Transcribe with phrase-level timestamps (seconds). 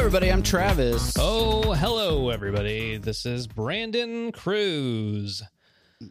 [0.00, 0.32] Everybody.
[0.32, 1.14] I'm Travis.
[1.18, 2.96] Oh, hello, everybody.
[2.96, 5.42] This is Brandon Cruz.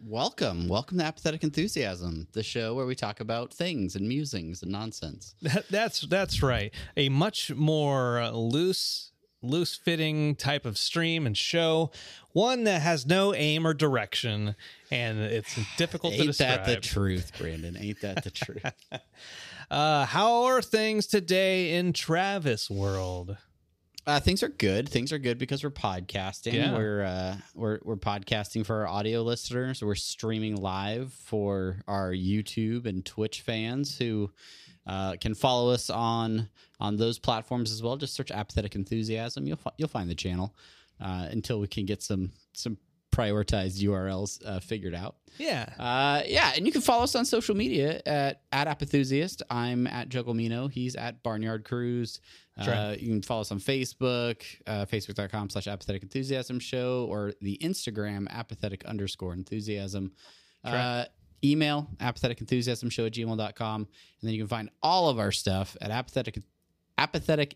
[0.04, 0.68] Welcome.
[0.68, 5.34] Welcome to Apathetic Enthusiasm, the show where we talk about things and musings and nonsense.
[5.42, 6.72] That, that's that's right.
[6.98, 11.90] A much more uh, loose, loose fitting type of stream and show.
[12.32, 14.56] One that has no aim or direction,
[14.92, 16.66] and it's difficult to Ain't describe.
[16.66, 17.76] that the truth, Brandon?
[17.76, 18.64] Ain't that the truth?
[19.72, 23.36] uh, how are things today in Travis world?
[24.10, 24.90] Uh, things are good.
[24.90, 26.54] Things are good because we're podcasting.
[26.54, 26.74] Yeah.
[26.76, 29.84] We're uh, we're we're podcasting for our audio listeners.
[29.84, 34.32] We're streaming live for our YouTube and Twitch fans who
[34.88, 36.50] uh, can follow us on
[36.80, 37.98] on those platforms as well.
[37.98, 39.46] Just search Apathetic Enthusiasm.
[39.46, 40.56] You'll fi- you'll find the channel
[41.00, 42.80] uh, until we can get some some
[43.12, 45.16] prioritized URLs uh, figured out.
[45.38, 49.42] Yeah, Uh, yeah, and you can follow us on social media at at Apathusiast.
[49.50, 50.72] I'm at Jugglemino.
[50.72, 52.20] He's at Barnyard Cruise.
[52.58, 57.58] Uh, you can follow us on Facebook, uh, facebook.com slash apathetic enthusiasm show, or the
[57.62, 60.12] Instagram apathetic underscore enthusiasm.
[60.64, 61.06] Uh,
[61.42, 63.82] email apathetic enthusiasm show at gmail.com.
[63.82, 63.88] And
[64.28, 66.42] then you can find all of our stuff at apathetic
[66.98, 67.54] apathetic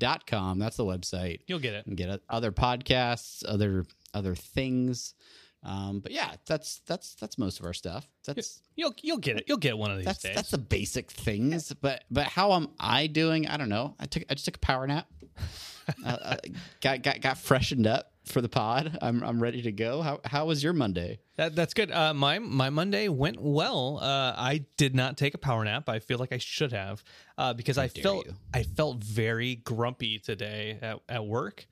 [0.00, 0.58] enthusiasm.com.
[0.58, 1.86] That's the website you'll get it.
[1.86, 3.84] and get other podcasts, other
[4.14, 5.14] other things.
[5.62, 8.06] Um, but yeah, that's that's that's most of our stuff.
[8.26, 9.44] That's You'll you'll get it.
[9.48, 10.34] You'll get one of these that's days.
[10.34, 11.72] that's the basic things.
[11.80, 13.48] But but how am I doing?
[13.48, 13.94] I don't know.
[13.98, 15.08] I took I just took a power nap.
[16.04, 16.36] uh, uh,
[16.80, 18.98] got got got freshened up for the pod.
[19.00, 20.02] I'm I'm ready to go.
[20.02, 21.20] How how was your Monday?
[21.36, 21.90] That, that's good.
[21.90, 23.98] Uh, my my Monday went well.
[24.00, 25.88] Uh, I did not take a power nap.
[25.88, 27.02] I feel like I should have
[27.38, 28.34] uh, because I felt you.
[28.52, 31.66] I felt very grumpy today at, at work.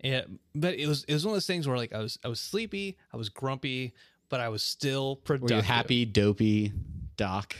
[0.00, 2.28] And, but it was it was one of those things where like I was I
[2.28, 3.94] was sleepy, I was grumpy,
[4.28, 5.56] but I was still Were productive.
[5.56, 6.72] you happy, dopey,
[7.16, 7.54] doc,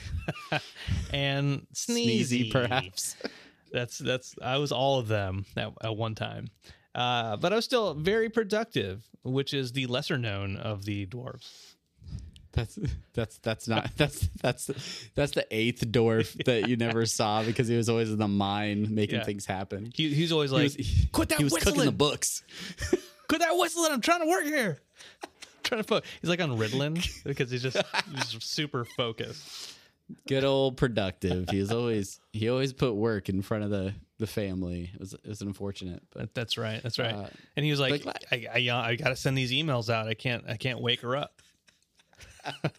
[1.13, 3.15] and sneezy, sneezy, perhaps?
[3.71, 6.47] That's that's I was all of them at, at one time.
[6.95, 11.47] Uh, but I was still very productive, which is the lesser known of the dwarves.
[12.51, 12.79] That's
[13.13, 14.69] that's that's not that's that's
[15.15, 18.87] that's the eighth dwarf that you never saw because he was always in the mine
[18.93, 19.23] making Yeah.
[19.23, 19.91] things happen.
[19.95, 22.43] He, he's always He like, was, he, "Quit that he was cooking the books.
[23.29, 23.91] quit that whistling.
[23.91, 24.79] I'm trying to work here.
[25.63, 27.77] trying to fo- He's like on Ritalin because he's just
[28.15, 29.75] he's super focused.
[30.27, 31.49] Good old productive.
[31.49, 34.91] He was always he always put work in front of the the family.
[34.93, 36.81] It was it was unfortunate, but That's right.
[36.83, 37.13] That's right.
[37.13, 40.07] Uh, and he was like, but- I, I, I got to send these emails out.
[40.07, 41.41] I can't, I can't wake her up.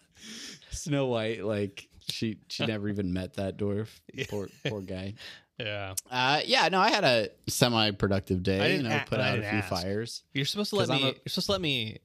[0.71, 3.87] Snow White like she she never even met that dwarf.
[4.29, 5.15] Poor poor guy.
[5.59, 5.93] Yeah.
[6.09, 8.77] Uh, yeah, no, I had a semi productive I day.
[8.77, 9.69] You know, a- put out a few ask.
[9.69, 10.23] fires.
[10.33, 11.99] You're supposed to let me, a- you're supposed to let me,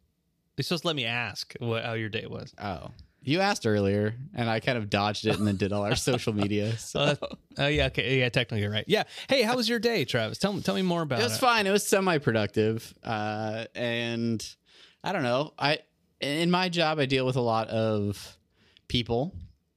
[0.59, 2.53] you're supposed to let me ask what, how your day was.
[2.62, 2.91] Oh,
[3.26, 6.32] you asked earlier, and I kind of dodged it and then did all our social
[6.32, 6.75] media.
[6.78, 7.19] So Oh, that-
[7.58, 7.87] oh yeah.
[7.87, 8.19] Okay.
[8.20, 8.28] Yeah.
[8.28, 8.84] Technically you're right.
[8.87, 9.05] Yeah.
[9.28, 10.38] Hey, how was your day, Travis?
[10.38, 11.25] Tell me, tell me more about it it.
[11.25, 11.67] was fine.
[11.67, 14.46] It was semi productive, uh, and
[15.05, 15.52] I don't know.
[15.58, 15.81] I
[16.20, 18.37] in my job, I deal with a lot of
[18.88, 19.34] people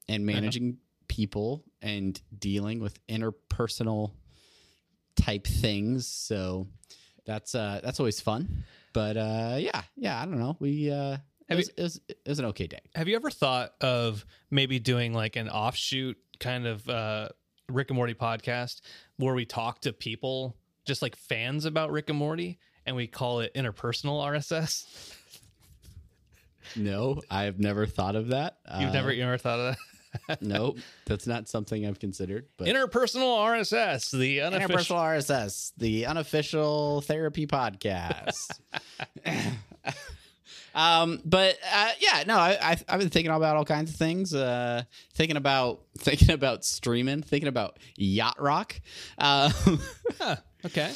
[0.07, 4.11] and managing people and dealing with interpersonal
[5.15, 6.07] type things.
[6.07, 6.67] So
[7.25, 8.63] that's uh, that's always fun.
[8.93, 10.55] but uh, yeah, yeah, I don't know.
[10.59, 11.17] We uh,
[11.49, 12.79] it Have was, it was it was an okay day.
[12.95, 17.29] Have you ever thought of maybe doing like an offshoot kind of uh,
[17.69, 18.81] Rick and Morty podcast
[19.17, 20.55] where we talk to people,
[20.85, 24.85] just like fans about Rick and Morty, and we call it interpersonal RSS?
[26.75, 28.57] No, I've never thought of that.
[28.79, 29.75] You've Uh, never, you never thought of
[30.27, 30.41] that?
[30.41, 32.47] nope, that's not something I've considered.
[32.57, 34.97] But Interpersonal RSS, the unofficial.
[34.97, 38.59] Interpersonal RSS, the unofficial therapy podcast.
[40.75, 44.33] um, but uh, yeah, no, I, I've been thinking about all kinds of things.
[44.33, 44.83] Uh,
[45.13, 48.79] thinking about thinking about streaming, thinking about yacht rock.
[49.17, 49.51] Um,
[50.19, 50.35] Huh,
[50.65, 50.91] okay.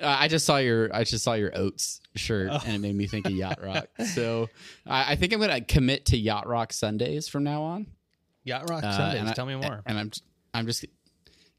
[0.00, 2.58] Uh, I just saw your I just saw your oats shirt Oh.
[2.66, 3.86] and it made me think of yacht rock.
[4.14, 4.48] So
[4.86, 7.86] I, I think I'm gonna commit to yacht rock Sundays from now on.
[8.44, 9.30] Yacht Rock Uh, Sundays.
[9.30, 9.82] I- Tell me more.
[9.86, 10.10] And I'm
[10.54, 10.84] I'm just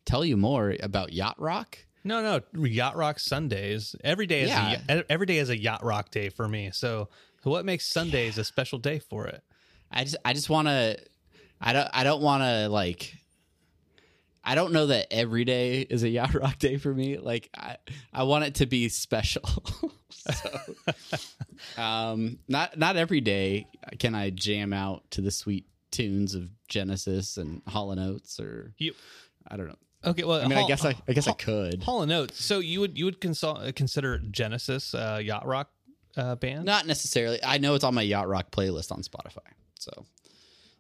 [0.06, 1.78] tell you more about yacht rock.
[2.04, 3.94] No, no, Yacht Rock Sundays.
[4.02, 4.80] Every day is Yeah.
[4.88, 6.70] a, every day is a Yacht Rock day for me.
[6.72, 7.10] So,
[7.50, 9.44] what makes Sundays a special day for it?
[9.92, 10.98] I just I just want to
[11.62, 13.14] I don't I don't want to like
[14.44, 17.18] I don't know that every day is a yacht rock day for me.
[17.18, 17.78] Like I
[18.14, 19.44] I want it to be special.
[20.10, 20.60] so
[21.82, 23.68] um not not every day
[24.00, 28.74] can I jam out to the sweet tunes of Genesis and Hall and Oates or
[28.78, 28.94] You
[29.48, 29.76] I don't know.
[30.06, 30.24] okay?
[30.24, 31.84] Well, I mean, I guess I I guess I could.
[31.84, 32.44] Hall and Oates.
[32.44, 35.70] So you would you would consult, consider Genesis uh, Yacht Rock
[36.18, 36.66] uh, band?
[36.66, 37.40] Not necessarily.
[37.44, 39.48] I know it's on my yacht rock playlist on Spotify.
[39.80, 40.06] So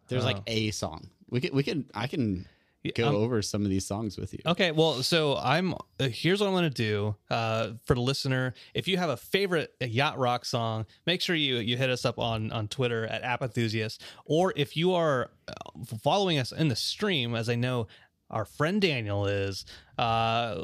[0.09, 0.43] there's like Oh.
[0.47, 1.09] a song.
[1.29, 2.47] We can we could I can
[2.95, 4.39] go um, over some of these songs with you.
[4.45, 8.53] Okay, well, so I'm uh, here's what I'm going to do uh, for the listener.
[8.73, 12.17] If you have a favorite yacht rock song, make sure you you hit us up
[12.17, 15.53] on on Twitter at App Enthusiast, or if you are uh,
[16.01, 17.87] following us in the stream, as I know
[18.29, 19.65] our friend Daniel is,
[19.97, 20.55] uh,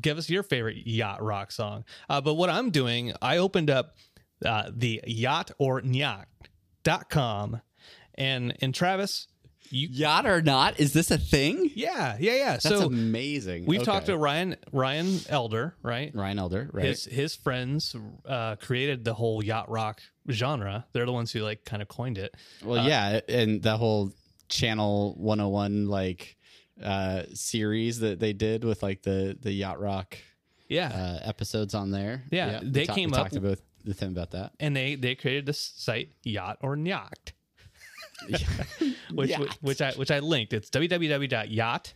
[0.00, 1.84] give us your favorite yacht rock song.
[2.08, 3.96] Uh, but what I'm doing, I opened up
[4.44, 5.82] uh, the yacht or
[7.08, 7.60] com,
[8.14, 9.26] and and Travis,
[9.70, 10.80] you Yacht or not?
[10.80, 11.70] Is this a thing?
[11.74, 12.50] yeah yeah yeah.
[12.52, 13.66] That's so amazing.
[13.66, 13.90] We've Okay.
[13.92, 16.10] talked to Ryan Ryan Elder, right?
[16.14, 16.86] Ryan Elder, right?
[16.86, 17.94] His his friends
[18.26, 20.00] uh, created the whole yacht rock
[20.30, 20.86] genre.
[20.92, 22.34] They're the ones who like kind of coined it.
[22.64, 24.12] well, yeah, and the whole
[24.48, 26.36] Channel 101 like
[26.82, 30.16] uh series that they did with like the the yacht rock
[30.68, 32.24] Yeah, uh episodes on there.
[32.32, 34.52] Yeah, we they came up- talked about with thing about that.
[34.60, 37.32] and they they created this site yacht or yacht,
[39.12, 39.58] which Yacht.
[39.60, 40.52] which I which I linked.
[40.52, 41.94] It's www.yacht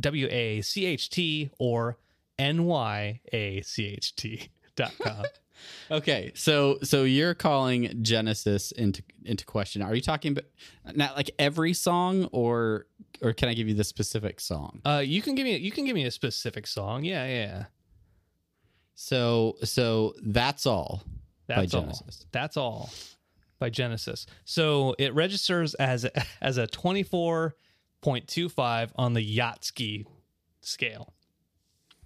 [0.00, 1.98] w a c h t or
[2.38, 5.24] n y a c h t dot com.
[5.90, 9.82] Okay, so so you're calling Genesis into into question.
[9.82, 10.46] Are you talking about
[10.96, 12.86] not like every song, or
[13.20, 14.80] or can I give you the specific song?
[14.86, 17.04] Uh, you can give me you can give me a specific song.
[17.04, 17.64] Yeah, yeah.
[19.02, 21.02] So so that's all
[21.48, 22.04] by That's all.
[22.32, 22.90] That's all
[23.58, 24.26] by Genesis.
[24.44, 26.04] So it registers as
[26.42, 30.04] as a 24.25 on the Yachtski
[30.60, 31.14] scale.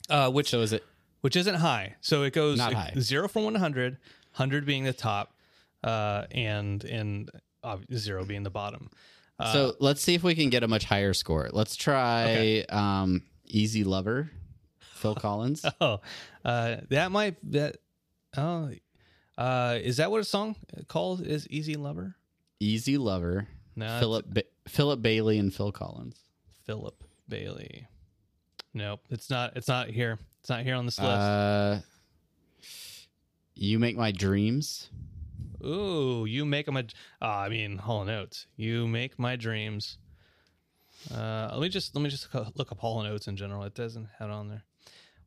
[0.09, 0.85] Uh, which So is it
[1.23, 1.97] which isn't high.
[2.01, 2.93] So it goes Not high.
[2.97, 5.35] 0 from 100, 100 being the top
[5.83, 7.29] uh, and and
[7.65, 8.89] uh, 0 being the bottom.
[9.41, 11.51] Uh, so let's see if we can get a much higher score.
[11.53, 12.65] Let's try Okay.
[12.67, 14.31] um Easy Lover,
[15.05, 15.67] Phil Collins.
[15.83, 16.01] oh,
[16.47, 17.77] uh, that might that
[18.39, 18.71] oh
[19.37, 20.57] uh, is that what a song
[20.89, 22.17] called is Easy Lover?
[22.59, 26.17] Easy Lover, No, Philip ba- Philip Bailey and Phil Collins.
[26.65, 27.87] Philip Bailey.
[28.73, 29.57] Nope, it's not.
[29.57, 30.19] It's not here.
[30.41, 31.11] It's not here on this list.
[31.11, 31.81] Uh,
[33.55, 34.89] you make my dreams.
[35.65, 36.73] Ooh, you make a.
[36.73, 36.83] Uh,
[37.21, 38.47] I mean, Hall and Oates.
[38.57, 39.99] You make my dreams.
[41.15, 43.65] Uh, let me just let me just look up Hall and Oates in general.
[43.65, 44.65] It doesn't have it on there.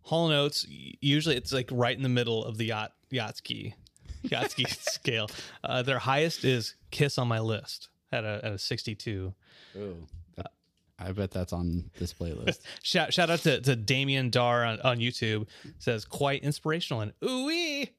[0.08, 0.66] Hall and Oates.
[1.02, 3.76] Usually, it's like right in the middle of the yacht yacht ski
[4.24, 5.30] yacht ski scale.
[5.64, 9.34] Uh, their highest is "Kiss on My List" at a at a sixty two.
[9.76, 10.08] Ooh.
[11.00, 12.60] I bet that's on this playlist.
[12.82, 15.48] Shout shout out to, to Damien Dar on, on YouTube.
[15.78, 17.92] Says quite inspirational and ooh ooh wee.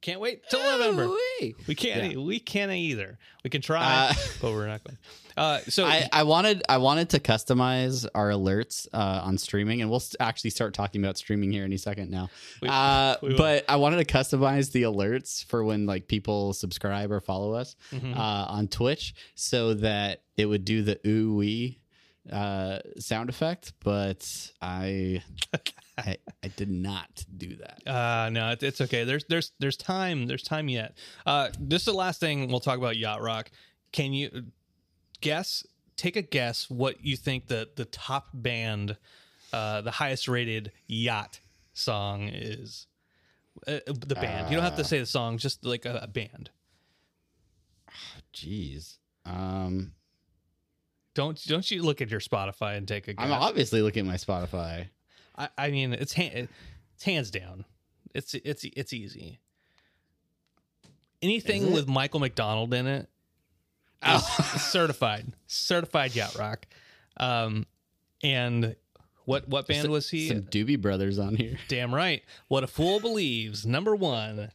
[0.00, 1.04] Can't wait till November.
[1.04, 1.56] Ooh-wee.
[1.66, 3.18] We can't we can't either.
[3.42, 4.98] We can try, Uh, but we're not going.
[5.38, 9.88] Uh, so I, I wanted I wanted to customize our alerts uh, on streaming, and
[9.88, 12.28] we'll st- actually start talking about streaming here any second now.
[12.60, 17.12] We- uh, we but I wanted to customize the alerts for when like people subscribe
[17.12, 18.16] or follow us Mhm.
[18.16, 21.78] uh, on Twitch, so that it would do the ooh wee
[22.32, 23.74] uh, sound effect.
[23.84, 24.26] But
[24.60, 25.22] I,
[25.54, 25.60] I I
[26.58, 27.86] did not do that.
[27.90, 29.04] Uh no, it, it's okay.
[29.04, 30.26] There's there's there's time.
[30.26, 30.98] There's time yet.
[31.24, 33.50] Uh this is the last thing we'll talk about yacht rock.
[33.92, 34.46] Can you
[35.20, 35.64] guess
[35.96, 38.96] take a guess what you think the the top band
[39.52, 41.40] uh the highest rated yacht
[41.72, 42.86] song is?
[43.66, 44.50] Uh, the band.
[44.50, 46.50] you don't have to say the song, just like a, a band.
[48.34, 48.98] Jeez.
[49.24, 49.92] Um,
[51.14, 53.24] Don't don't you look at your Spotify and take a guess.
[53.24, 54.88] I'm obviously looking at my Spotify.
[55.38, 56.48] I, I mean, it's hand,
[56.94, 57.64] it's hands down.
[58.14, 59.38] It's it's it's easy.
[61.22, 61.72] Anything it?
[61.72, 63.08] with Michael McDonald in it
[64.06, 64.24] is
[64.62, 66.66] certified, certified yacht rock.
[67.16, 67.66] Um,
[68.22, 68.76] and
[69.24, 70.28] what what band was he?
[70.28, 71.58] Some Doobie Brothers on here.
[71.68, 72.22] Damn right.
[72.48, 73.66] What a fool believes.
[73.66, 74.50] Number one.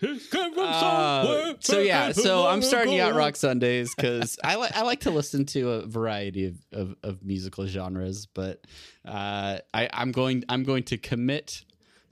[0.00, 3.08] He's from Uh, so yeah, so I'm starting ago.
[3.08, 6.96] Yacht Rock Sundays because I like I like to listen to a variety of, of,
[7.02, 8.66] of musical genres, but
[9.04, 11.64] uh, I, I'm going I'm going to commit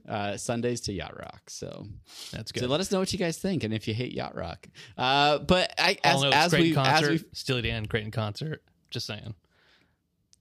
[0.09, 1.49] uh, Sundays to Yacht Rock.
[1.49, 1.87] So
[2.33, 2.61] That's good.
[2.61, 4.68] so let us know what you guys think and if you hate Yacht Rock.
[4.97, 8.62] Uh, but I as All notes, as we concert, as we Steely Dan, Creighton concert.
[8.90, 9.35] Just saying.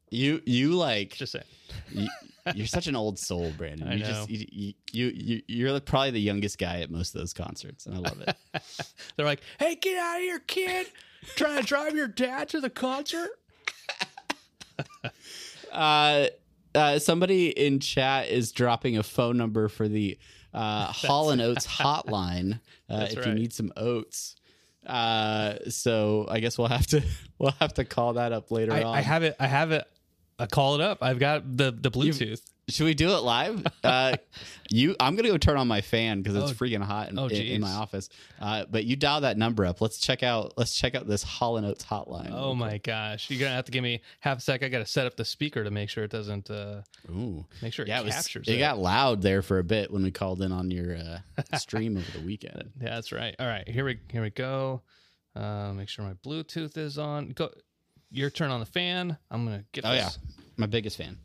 [0.09, 1.45] You you like Just saying.
[1.91, 2.07] you,
[2.55, 3.87] you're such an old soul, Brandon.
[3.89, 4.05] I you know.
[4.05, 7.95] just you, you, you you're probably the youngest guy at most of those concerts, and
[7.95, 8.35] I love it.
[9.15, 10.87] They're like, "Hey, get out of here, kid!
[11.35, 13.31] Trying to drive your dad to the concert."
[15.71, 16.27] uh,
[16.75, 20.17] uh, somebody in chat is dropping a phone number for the
[20.53, 22.59] uh, Hall and Oates hotline
[22.89, 24.35] uh, if you need some oats.
[24.85, 27.03] Uh, so I guess we'll have to
[27.39, 28.95] we'll have to call that up later I, on.
[28.95, 29.35] I have it.
[29.39, 29.85] I have it.
[30.39, 30.99] I call it up.
[31.01, 32.41] I've got the the Bluetooth.
[32.69, 33.65] Should we do it live?
[33.81, 34.17] Uh,
[34.69, 36.53] you, I'm gonna go turn on my fan because it's Oh.
[36.53, 38.09] freaking hot in, Oh, in, in my office.
[38.41, 39.79] Uh, but you dial that number up.
[39.79, 40.53] Let's check out.
[40.57, 42.29] Let's check out this Hall and Oates hotline.
[42.33, 43.29] Oh my gosh!
[43.29, 44.63] You're gonna have to give me half a sec.
[44.63, 46.51] I got to set up the speaker to make sure it doesn't.
[46.51, 47.45] Uh, Ooh.
[47.61, 48.59] make sure it Yeah, it, was, captures it it.
[48.59, 52.11] got loud there for a bit when we called in on your uh, stream over
[52.19, 52.71] the weekend.
[52.81, 53.33] Yeah, that's right.
[53.39, 54.81] All right, here we here we go.
[55.37, 57.29] Uh, make sure my Bluetooth is on.
[57.29, 57.49] Go.
[58.09, 59.17] Your turn on the fan.
[59.29, 59.85] I'm gonna get.
[59.85, 60.09] Oh yeah,
[60.55, 61.17] my biggest fan.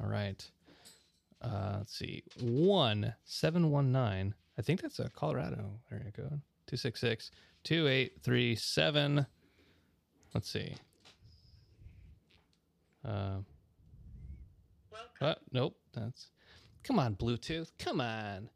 [0.00, 0.48] All right.
[1.42, 2.22] Uh, let's see.
[2.40, 4.34] One seven one nine.
[4.58, 6.40] I think that's a Colorado area code.
[6.66, 7.30] Two six six
[7.64, 9.26] two eight three seven.
[10.34, 10.74] Let's see.
[13.04, 13.38] Uh,
[15.20, 15.76] uh, nope.
[15.92, 16.28] That's.
[16.84, 17.70] Come on, Bluetooth.
[17.78, 18.48] Come on.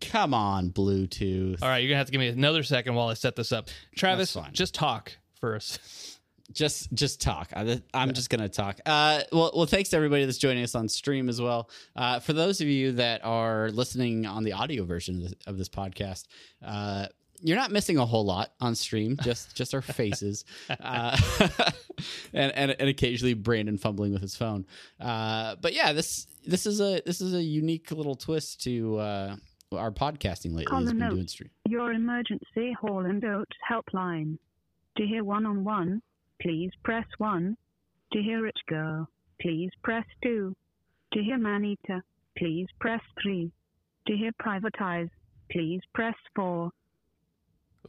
[0.00, 1.62] Come on, Bluetooth.
[1.62, 3.68] All right, you're gonna have to give me another second while I set this up.
[3.94, 6.18] Travis, just talk first.
[6.52, 7.50] Just just talk.
[7.54, 8.80] I, I'm just gonna talk.
[8.86, 11.70] Uh, well, well, thanks to everybody that's joining us on stream as well.
[11.96, 15.58] Uh, for those of you that are listening on the audio version of this, of
[15.58, 16.26] this podcast,
[16.64, 17.06] uh,
[17.40, 19.16] you're not missing a whole lot on stream.
[19.22, 21.16] Just just our faces, uh,
[22.32, 24.66] and, and and occasionally Brandon fumbling with his phone.
[25.00, 29.36] Uh, but yeah, this this is a this is a unique little twist to uh,
[29.72, 30.66] our podcasting lately.
[30.66, 31.10] Call Has been note.
[31.10, 31.50] doing stream.
[31.68, 34.38] Your emergency Hall and Oates helpline.
[34.98, 36.02] To hear one on one,
[36.42, 37.56] please press 1.
[38.12, 39.06] To hear it go,
[39.40, 40.54] please press 2.
[41.14, 42.04] To hear Maneater,
[42.36, 43.50] please press 3.
[44.08, 45.08] To hear Private Eyes,
[45.50, 46.70] please press 4.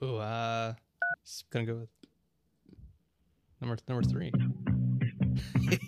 [0.03, 0.74] Ooh, uh,
[1.50, 1.89] gonna go with
[3.62, 4.31] number number three.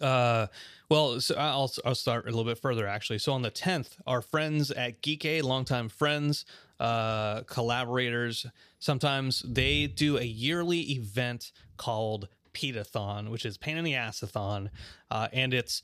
[0.00, 0.46] Uh,
[0.88, 3.18] well, so I'll I'll start a little bit further actually.
[3.18, 6.46] So on the 10th, our friends at Geek A, longtime friends,
[6.80, 8.46] uh, collaborators,
[8.78, 14.70] sometimes they do a yearly event called Petathon, which is pain in the assathon,
[15.10, 15.82] uh, and it's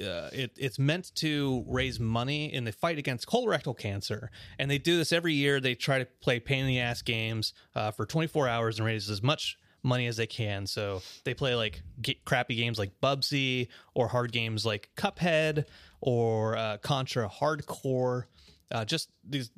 [0.00, 4.30] uh, it, it's meant to raise money in the fight against colorectal cancer.
[4.58, 5.60] And they do this every year.
[5.60, 9.08] They try to play pain in the ass games uh, for 24 hours and raise
[9.10, 10.66] as much money as they can.
[10.66, 15.66] So they play like g- crappy games like Bubsy or hard games like Cuphead
[16.00, 18.26] or uh, Contra Hard Corps.
[18.70, 19.50] Uh, just these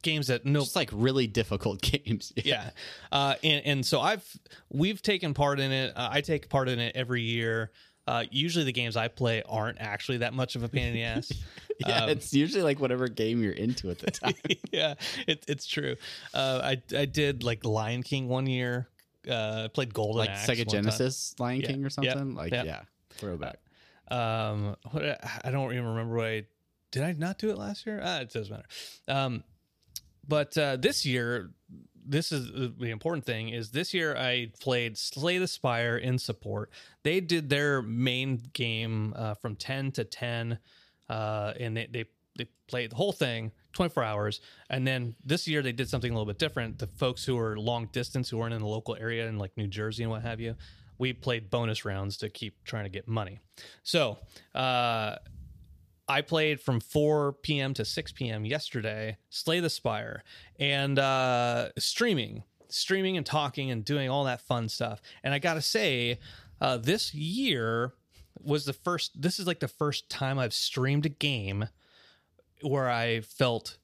[0.00, 2.32] games that no Just like really difficult games.
[2.36, 2.70] yeah
[3.10, 4.24] uh and and so i've
[4.70, 7.72] we've taken part in it uh, i take part in it every year
[8.08, 11.02] uh usually the games i play aren't actually that much of a pain in the
[11.02, 11.32] ass
[11.86, 14.34] Yeah, Um, it's usually like whatever game you're into at the time.
[14.72, 14.94] yeah
[15.28, 15.94] it, it's true
[16.34, 18.88] uh i i did like lion king one year
[19.28, 20.82] uh I played golden like Axe Sega one time.
[20.84, 21.66] Genesis Lion Yeah.
[21.68, 21.92] King or Yep.
[21.92, 22.34] something.
[22.34, 22.64] Like Yep.
[22.66, 22.80] yeah,
[23.18, 23.58] throwback.
[24.10, 25.02] um what
[25.44, 26.46] i don't even remember what i
[26.90, 28.66] did i not do it last year uh, it doesn't matter
[29.06, 29.44] um
[30.26, 31.50] but uh this year
[32.10, 36.18] this is the- the important thing is this year i played slay the spire in
[36.18, 36.70] support.
[37.02, 40.58] They did their main game uh, from 10 to 10
[41.08, 42.04] uh and they they
[42.36, 44.40] they played the whole thing 24 hours.
[44.70, 46.78] And then this year they did something a little bit different.
[46.78, 49.66] The folks who are long distance who aren't in the local area in like new
[49.66, 50.54] jersey and what have you
[50.98, 53.38] we played bonus rounds to keep trying to get money.
[53.82, 54.18] So
[54.54, 55.16] uh
[56.08, 57.74] I played from 4 p.m.
[57.74, 58.44] to 6 p.m.
[58.44, 60.24] yesterday, Slay the Spire,
[60.58, 65.02] and uh, streaming, streaming and talking and doing all that fun stuff.
[65.22, 66.18] And I got to say,
[66.60, 67.92] uh, this year
[68.40, 71.68] was the first, this is like the first time I've streamed a game
[72.62, 73.76] where I felt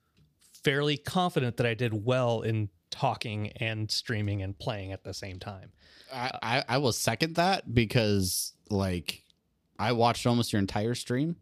[0.65, 5.39] fairly confident that I did well in talking and streaming and playing at the same
[5.39, 5.73] time.
[6.13, 9.23] I, I I will second that because like
[9.79, 11.37] I watched almost your entire stream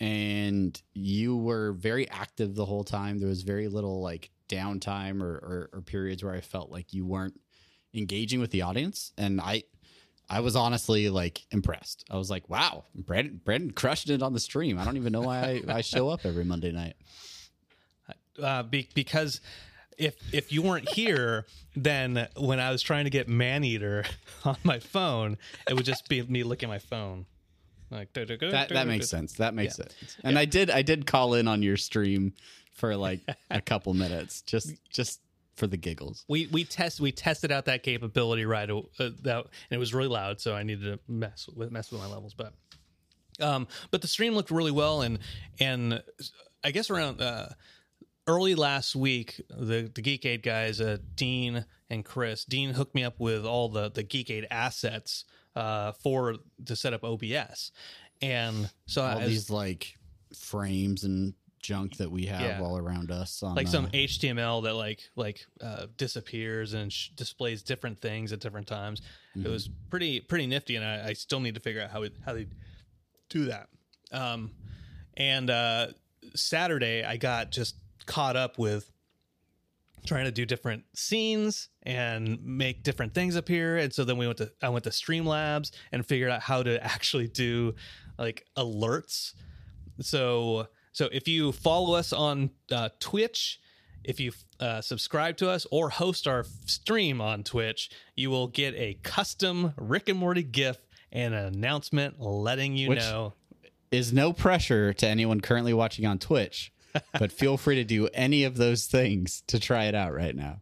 [0.00, 3.18] and you were very active the whole time.
[3.18, 7.06] There was very little like downtime or, or, or periods where I felt like you
[7.06, 7.38] weren't
[7.94, 9.12] engaging with the audience.
[9.18, 9.64] And I
[10.28, 12.04] I was honestly like impressed.
[12.10, 14.78] I was like, wow, Brandon Brandon crushed it on the stream.
[14.78, 16.94] I don't even know why I, I show up every Monday night.
[18.42, 19.40] uh, be, because
[19.98, 24.04] if if you weren't here, then when I was trying to get Maneater
[24.44, 25.36] on my phone,
[25.68, 27.26] it would just be me looking at my phone.
[27.90, 28.12] Like
[28.52, 29.34] That that makes sense.
[29.34, 29.94] That makes sense.
[30.22, 32.34] And I did I did call in on your stream
[32.72, 35.20] for like a couple minutes just just
[35.56, 36.24] for the giggles.
[36.28, 40.08] We we test we tested out that capability right uh, that and it was really
[40.08, 42.54] loud, so I needed to mess with mess with my levels, but
[43.40, 45.18] um but the stream looked really well and
[45.58, 46.02] and
[46.62, 47.48] I guess around uh
[48.26, 53.18] early last week the the Geekade guys uh Dean and Chris Dean hooked me up
[53.18, 55.24] with all the the Geekade assets
[55.56, 56.36] uh for
[56.66, 57.72] to set up OBS
[58.22, 59.94] and so All I, these like
[60.38, 62.62] frames and junk that we have Yeah.
[62.62, 67.08] all around us on like some uh, HTML that like like uh, disappears and sh-
[67.16, 69.02] displays different things at different times.
[69.34, 72.14] It was pretty pretty nifty, and I, I still need to figure out how it,
[72.24, 72.46] how they
[73.28, 73.68] do that.
[74.10, 74.52] Um,
[75.16, 75.88] and uh,
[76.34, 78.90] Saturday, I got just caught up with
[80.06, 83.76] trying to do different scenes and make different things appear.
[83.78, 86.82] And so then we went to I went to Streamlabs and figured out how to
[86.84, 87.74] actually do
[88.18, 89.34] like alerts.
[90.00, 93.60] So so if you follow us on uh, Twitch,
[94.04, 98.74] if you uh, subscribe to us or host our stream on Twitch, you will get
[98.74, 100.78] a custom Rick and Morty GIF
[101.12, 103.34] and an announcement letting you Which- know.
[103.90, 106.72] is no pressure to anyone currently watching on Twitch,
[107.18, 110.60] but feel free to do any of those things to try it out right now.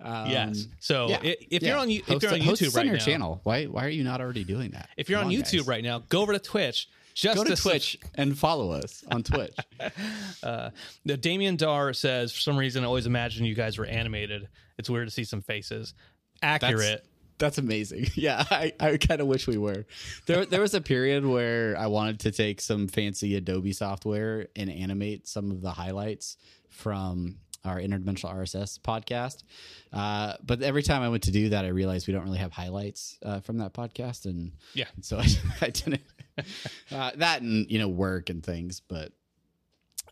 [0.00, 0.66] Um, yes.
[0.80, 1.68] So yeah, i- if yeah.
[1.70, 3.88] you're on if Host you're on YouTube us on your now, channel, why why are
[3.90, 4.88] you not already doing that?
[4.96, 5.68] if you're Come on YouTube guys.
[5.68, 6.88] right now, go over to Twitch.
[7.14, 9.54] Just go to sub- Twitch and follow us on Twitch.
[10.42, 10.70] Uh,
[11.04, 14.48] the Damien Dar says, for some reason, I always imagine you guys were animated.
[14.78, 15.94] It's weird to see some faces.
[16.42, 16.80] Accurate.
[16.80, 17.06] That's
[17.58, 18.06] amazing.
[18.14, 19.84] Yeah, I, I kind of wish we were.
[20.26, 24.70] There there was a period where I wanted to take some fancy Adobe software and
[24.70, 26.36] animate some of the highlights
[26.68, 29.44] from our interdimensional RSS podcast.
[29.92, 32.50] Uh, but every time I went to do that, I realized we don't really have
[32.52, 34.86] highlights uh, from that podcast, and Yeah.
[35.00, 35.26] so I,
[35.60, 36.02] I didn't.
[36.90, 39.12] Uh, that and you know work and things, but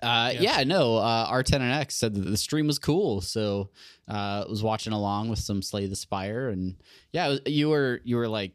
[0.02, 0.62] uh, yeah.
[0.64, 0.96] no.
[0.96, 3.70] Uh, R10NX said that the stream was cool, so
[4.08, 6.76] uh, was watching along with some Slay the Spire, and
[7.12, 8.52] yeah, was- you were you were like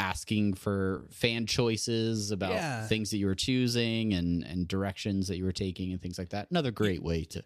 [0.00, 2.86] asking for fan choices about Yeah.
[2.88, 6.30] things that you were choosing and and directions that you were taking and things like
[6.30, 6.50] that.
[6.50, 7.44] Another great way to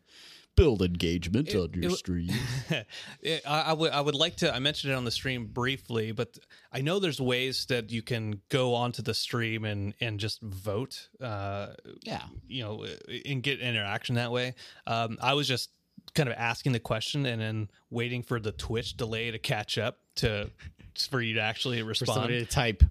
[0.59, 2.31] build engagement on your it- stream.
[2.71, 4.55] I, I would I would like to.
[4.55, 6.37] I mentioned it on the stream briefly, but
[6.73, 11.09] I know there's ways that you can go onto the stream and and just vote.
[11.21, 11.68] Uh,
[12.03, 12.87] yeah, you know,
[13.27, 14.55] and get interaction that way.
[14.87, 15.71] Um, I was just
[16.14, 19.99] kind of asking the question and then waiting for the Twitch delay to catch up
[20.16, 20.51] to
[21.11, 22.14] for you to actually for respond.
[22.14, 22.83] somebody to type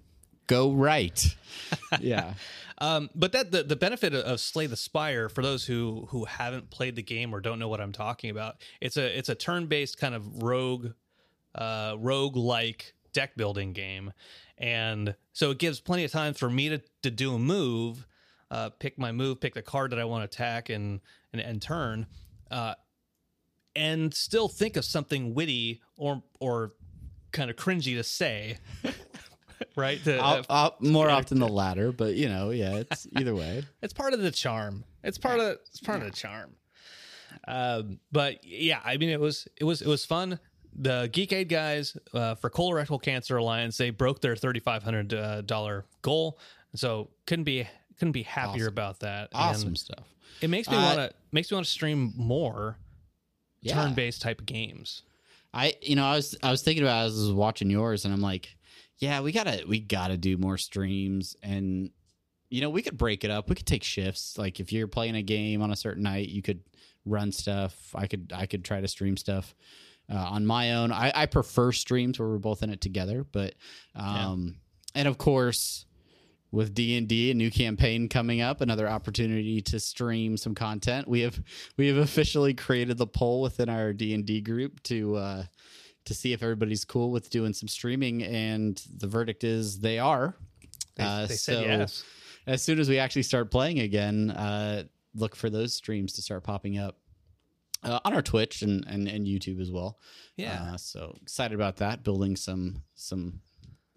[0.48, 1.36] "go right."
[2.00, 2.34] yeah.
[2.80, 6.70] Um, but that the, the benefit of, Slay the Spire for those who who haven't
[6.70, 9.66] played the game or don't know what I'm talking about, it's a it's a turn
[9.66, 10.92] based kind of rogue
[11.54, 14.12] uh, rogue like deck building game,
[14.56, 18.06] and so it gives plenty of time for me to to do a move,
[18.50, 21.00] uh, pick my move, pick the card that I want to attack, and
[21.32, 22.06] and, and turn,
[22.52, 22.74] uh,
[23.74, 26.74] and still think of something witty or or
[27.32, 28.58] kind of cringy to say.
[29.76, 30.02] right?
[30.04, 33.62] To, I'll, I'll- more often the latter, but you know, yeah, it's either way.
[33.82, 34.84] it's part of the charm.
[35.04, 36.54] It's part of it's part of the charm.
[37.46, 40.38] Um, but yeah, I mean, it was it was it was fun.
[40.80, 45.12] The Geek Aid guys uh, for Colorectal Cancer Alliance they broke their thirty five hundred
[45.14, 46.38] uh, dollar goal,
[46.74, 47.66] so couldn't be
[47.98, 48.68] couldn't be happier Awesome.
[48.68, 49.28] about that.
[49.34, 50.06] Awesome And stuff.
[50.40, 52.76] it makes me Uh, want to makes me want to stream more
[53.60, 53.74] Yeah.
[53.74, 55.02] turn based type of games.
[55.54, 58.04] I you know I was I was thinking about it as I was watching yours
[58.04, 58.54] and I'm like,
[58.98, 61.90] yeah, we gotta we gotta do more streams and
[62.50, 63.48] you know we could break it up.
[63.48, 64.36] We could take shifts.
[64.36, 66.60] Like if you're playing a game on a certain night, you could
[67.04, 67.74] run stuff.
[67.94, 69.54] I could I could try to stream stuff
[70.12, 70.92] uh, on my own.
[70.92, 73.54] I, I prefer streams where we're both in it together, but
[73.94, 74.56] um
[74.94, 75.84] and of course
[76.50, 81.38] with D&D a new campaign coming up another opportunity to stream some content we have
[81.76, 85.42] we have officially created the poll within our D&D group to uh
[86.08, 90.34] to see if everybody's cool with doing some streaming and the verdict is they are
[90.96, 92.04] They, Uh, they said so yes.
[92.46, 96.44] as soon as we actually start playing again uh look for those streams to start
[96.44, 96.98] popping up
[97.84, 99.98] uh, on our Twitch and, and and YouTube as well
[100.36, 100.72] Yeah.
[100.74, 103.40] uh, so excited about that building some some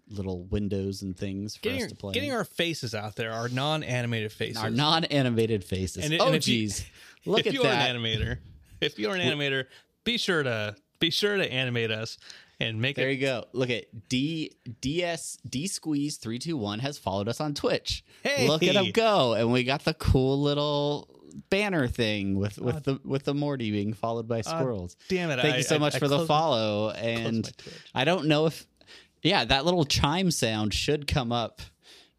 [0.08, 3.48] little windows and things for Getting, us to play getting our faces out there, our
[3.48, 4.62] non animated faces.
[4.62, 6.04] our non-animated faces.
[6.04, 6.84] And- oh, and if you- geez,
[7.24, 8.38] look if at you're an animator,
[8.82, 9.64] if you're an animator,
[10.04, 12.16] be sure to be sure to animate us
[12.58, 13.18] and make There it.
[13.18, 13.44] There you go.
[13.52, 18.04] Look at D DS D Squeeze three two one has followed us on Twitch.
[18.22, 18.48] Hey!
[18.48, 21.08] Look at him go, and we got the cool little
[21.50, 24.96] banner thing with with the with the Morty being followed by squirrels.
[25.08, 25.40] Damn it!
[25.40, 26.90] Thank I- you so I- much I for the closed my- follow.
[26.90, 27.50] And.
[27.94, 28.66] I don't know if,
[29.22, 31.60] yeah, that little chime sound should come up.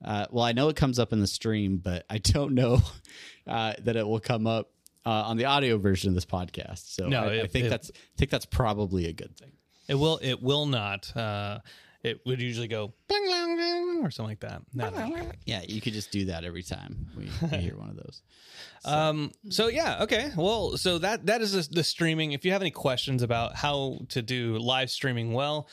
[0.03, 2.81] Uh, well, I know it comes up in the stream, but I don't know
[3.47, 4.69] uh, that it will come up
[5.05, 6.93] uh, on the audio version of this podcast.
[6.95, 9.51] So No, I, I think it- that's I think that's probably a good thing.
[9.87, 10.17] It will.
[10.21, 11.15] It will not.
[11.15, 11.59] Uh,
[12.03, 14.61] it would usually go bling, bling, bling, or something like that.
[14.73, 15.31] No, no.
[15.45, 18.21] Yeah, you could just do that every time we, we hear one of those.
[18.85, 19.31] Um.
[19.49, 20.03] So yeah.
[20.03, 20.31] Okay.
[20.37, 20.77] Well.
[20.77, 22.31] So that that is the, the streaming.
[22.33, 25.67] If you have any questions about how to do live streaming well,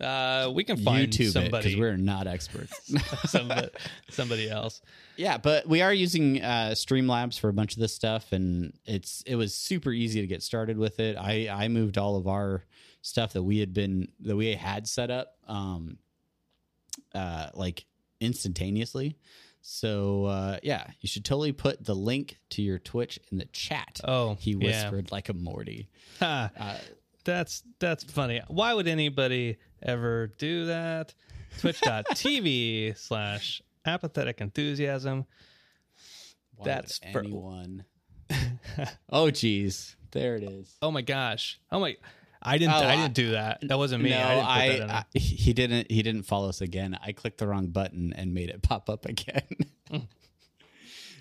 [0.00, 1.68] uh, we can find YouTube somebody.
[1.68, 2.74] because we're not experts.
[3.30, 3.68] somebody,
[4.10, 4.82] somebody else.
[5.16, 9.22] yeah, but we are using uh, Streamlabs for a bunch of this stuff, and it's
[9.26, 11.16] it was super easy to get started with it.
[11.16, 12.64] I I moved all of our
[13.02, 15.98] stuff that we had been that we had set up, um,
[17.14, 17.86] uh, like
[18.20, 19.16] instantaneously.
[19.60, 24.00] So uh, yeah, you should totally put the link to your Twitch in the chat.
[24.02, 24.66] Oh, he yeah.
[24.66, 25.88] whispered like a Morty.
[26.20, 26.48] Uh,
[27.24, 28.40] that's that's funny.
[28.48, 31.14] Why would anybody ever do that?
[31.60, 35.26] Twitch.tv slash apathetic enthusiasm.
[36.56, 37.84] why That's for- anyone.
[39.10, 40.76] oh, geez, there it is.
[40.82, 41.60] Oh my gosh.
[41.70, 41.96] Oh my
[42.42, 43.60] I didn't Oh, I didn't do that.
[43.62, 44.10] That wasn't me.
[44.10, 46.98] No, I didn't I, I- he didn't he didn't follow us again.
[47.02, 49.42] I clicked the wrong button and made it pop up again.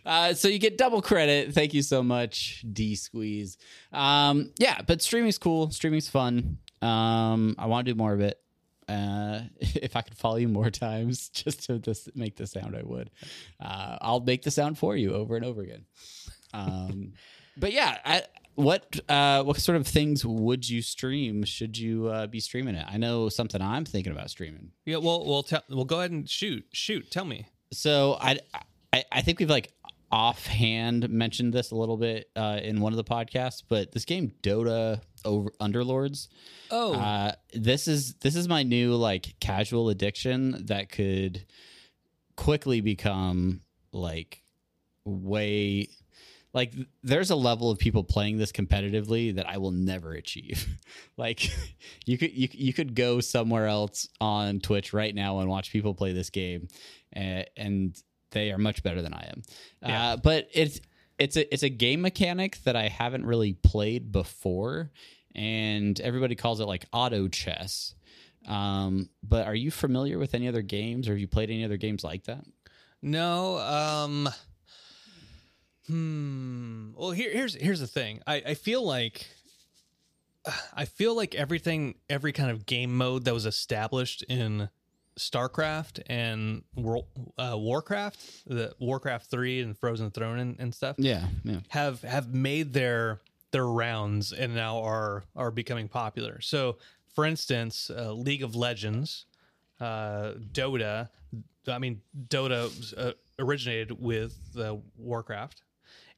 [0.05, 1.53] uh, so you get double credit.
[1.53, 3.57] Thank you so much, D Squeeze.
[3.91, 5.71] Um, yeah, but streaming's cool.
[5.71, 6.57] Streaming's fun.
[6.81, 8.39] Um, I want to do more of it.
[8.87, 12.83] Uh, if I could follow you more times just to this, make the sound, I
[12.83, 13.09] would.
[13.59, 15.85] Uh, I'll make the sound for you over and over again.
[16.53, 17.13] Um,
[17.57, 18.23] but yeah, I,
[18.55, 21.43] what uh, what sort of things would you stream?
[21.43, 22.85] Should you uh, be streaming it?
[22.87, 24.71] I know something I'm thinking about streaming.
[24.85, 26.65] Yeah, well well tell well go ahead and shoot.
[26.71, 27.09] Shoot.
[27.09, 27.47] Tell me.
[27.71, 28.39] So I
[28.93, 29.71] I, I think we've like
[30.13, 34.31] offhand mentioned this a little bit uh, in one of the podcasts, but this game
[34.43, 36.27] Dota over Underlords.
[36.69, 36.93] Oh.
[36.93, 41.43] Uh, this is this is my new like casual addiction that could
[42.35, 44.43] quickly become like
[45.03, 45.89] way
[46.53, 50.77] like there's a level of people playing this competitively that I will never achieve.
[51.17, 51.49] like
[52.05, 55.95] you could you, you could go somewhere else on Twitch right now and watch people
[55.95, 56.67] play this game
[57.11, 59.41] and, and they are much better than I am.
[59.81, 60.03] Yeah.
[60.03, 60.81] Uh, but it's
[61.17, 64.91] it's a it's a game mechanic that I haven't really played before
[65.35, 67.95] and everybody calls it like auto chess.
[68.47, 71.77] Um, but are you familiar with any other games or have you played any other
[71.77, 72.45] games like that?
[73.01, 74.29] No, um
[75.87, 76.91] Hmm.
[76.95, 78.21] Well, here, here's here's the thing.
[78.25, 79.27] I, I feel like
[80.75, 84.69] I feel like everything, every kind of game mode that was established in
[85.17, 87.05] StarCraft and World,
[87.37, 91.59] uh, Warcraft, the Warcraft three and Frozen Throne and, and stuff, Yeah, yeah.
[91.69, 93.21] have have made their
[93.51, 96.41] their rounds and now are are becoming popular.
[96.41, 96.77] So
[97.13, 99.25] for instance, uh, League of Legends,
[99.79, 101.09] uh, Dota.
[101.67, 105.61] I mean, Dota uh, originated with uh, Warcraft,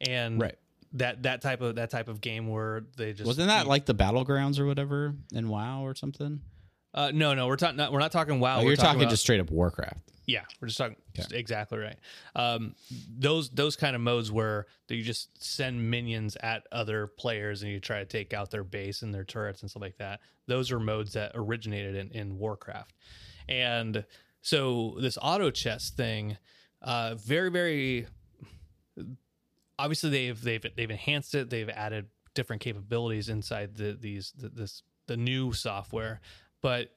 [0.02, 0.56] and Right.
[0.94, 3.94] that that type of that type of game where they just Wasn't that like the
[3.94, 6.42] battlegrounds or whatever in WoW or something?
[6.96, 7.78] Uh, no, no, we're talking.
[7.92, 8.56] We're not talking WoW.
[8.56, 10.00] Oh, we're you're talking, about- just straight up Warcraft.
[10.28, 11.98] Yeah, we're just talking just exactly right.
[12.36, 12.74] Um,
[13.16, 17.80] those those kind of modes where you just send minions at other players and you
[17.80, 20.22] try to take out their base and their turrets and stuff like that.
[20.48, 22.96] Those are modes that originated in, in Warcraft,
[23.48, 24.04] and
[24.42, 26.38] so this auto chess thing,
[26.82, 28.08] uh, very very.
[29.78, 31.52] Obviously, they've they've they've enhanced it.
[31.52, 36.20] They've added different capabilities inside the these the, this the new software,
[36.66, 36.90] but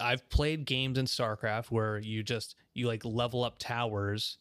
[0.00, 4.38] I've played games in StarCraft where you just you like level up towers,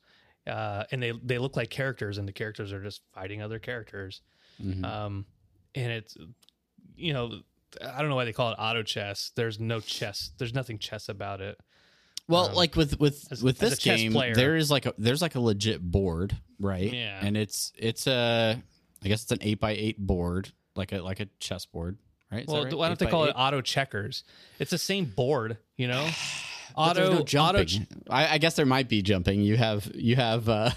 [0.47, 4.21] uh, and they they look like characters, and the characters are just fighting other characters.
[4.63, 4.85] Mhm.
[4.85, 5.25] Um,
[5.73, 6.15] and it's
[6.95, 7.41] you know
[7.81, 9.31] I don't know why they call it auto chess.
[9.35, 10.31] There's no chess.
[10.37, 11.57] There's nothing chess about it.
[12.27, 14.93] Well, Um, like with with as- with this chess game, player- there is like a
[14.97, 16.91] there's like a legit board, right?
[16.93, 17.19] Yeah.
[17.25, 18.61] and it's it's a
[19.03, 21.97] I guess it's an eight by eight board, like a like a chess board,
[22.35, 22.43] right?
[22.43, 22.73] Is well, right?
[22.73, 23.29] why don't Eight they call eight?
[23.29, 24.23] it auto checkers?
[24.59, 26.07] It's the same board, you know.
[26.77, 27.65] Auto no auto jumping.
[27.67, 29.39] ch- I, I guess there might be jumping.
[29.39, 30.71] You have you have uh,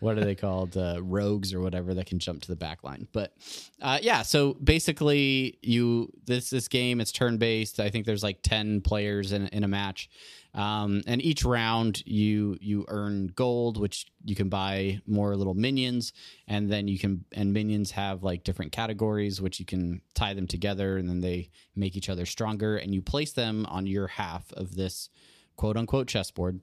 [0.00, 0.76] what are they called?
[0.76, 3.08] Uh, rogues or whatever that can jump to the back line.
[3.12, 3.32] But
[3.80, 7.80] uh, yeah, so basically, you this this game it's turn based.
[7.80, 10.08] I think there's like ten players in in a match.
[10.54, 16.14] Um, and each round you you earn gold, which you can buy more little minions,
[16.48, 20.46] and then you can and minions have like different categories, which you can tie them
[20.46, 22.78] together, and then they make each other stronger.
[22.78, 25.10] And you place them on your half of this
[25.56, 26.60] quote unquote chessboard.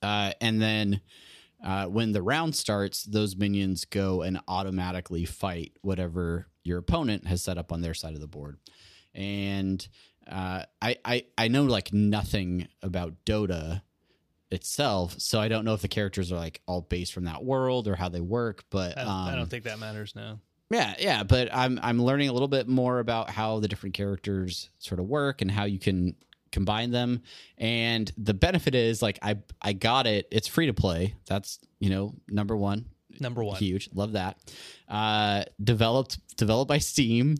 [0.00, 1.00] Uh, and then
[1.64, 7.42] uh, when the round starts, those minions go and automatically fight whatever your opponent has
[7.42, 8.58] set up on their side of the board.
[9.14, 9.86] And
[10.30, 13.82] uh, I, I I know like nothing about Dota
[14.50, 17.88] itself, so I don't know if the characters are like all based from that world
[17.88, 18.64] or how they work.
[18.70, 20.40] But I, um, I don't think that matters now.
[20.70, 24.68] yeah, yeah, but I'm I'm learning a little bit more about how the different characters
[24.78, 26.14] sort of work and how you can
[26.54, 27.20] combine them.
[27.58, 30.28] And the benefit is like I I got it.
[30.30, 31.14] It's free to play.
[31.26, 32.86] That's you know number one.
[33.20, 33.58] Number one.
[33.58, 33.90] Huge.
[33.94, 34.38] Love that.
[34.88, 37.36] Uh, developed developed by Steam,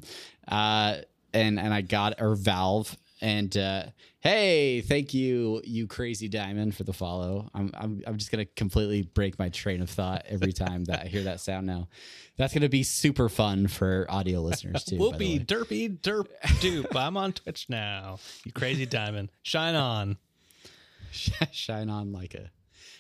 [0.47, 0.99] uh,
[1.33, 2.97] and and I got or Valve.
[3.21, 3.85] And uh,
[4.21, 7.51] hey, thank you, you crazy diamond, for the follow.
[7.55, 11.07] I'm I'm I'm just gonna completely break my train of thought every time that I
[11.07, 11.89] hear that sound now.
[12.37, 14.97] That's gonna be super fun for audio listeners too.
[14.97, 15.45] Whoopee way.
[15.45, 16.27] derpy derp
[16.61, 16.95] dupe.
[16.97, 18.19] I'm on Twitch now.
[18.45, 19.31] You crazy diamond.
[19.43, 20.19] Shine on.
[21.53, 22.51] shine on like a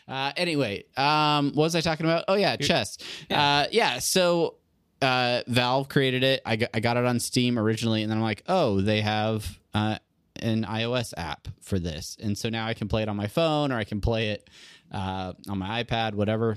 [0.06, 2.98] uh anyway um what was i talking about oh yeah chess
[3.30, 4.56] uh yeah so
[5.02, 6.40] uh valve created it.
[6.46, 9.58] I got, I got it on steam originally and then i'm like oh they have
[9.74, 9.98] uh
[10.40, 12.16] an ios app for this.
[12.20, 14.48] And so now i can play it on my phone or i can play it
[14.92, 16.56] uh on my ipad whatever.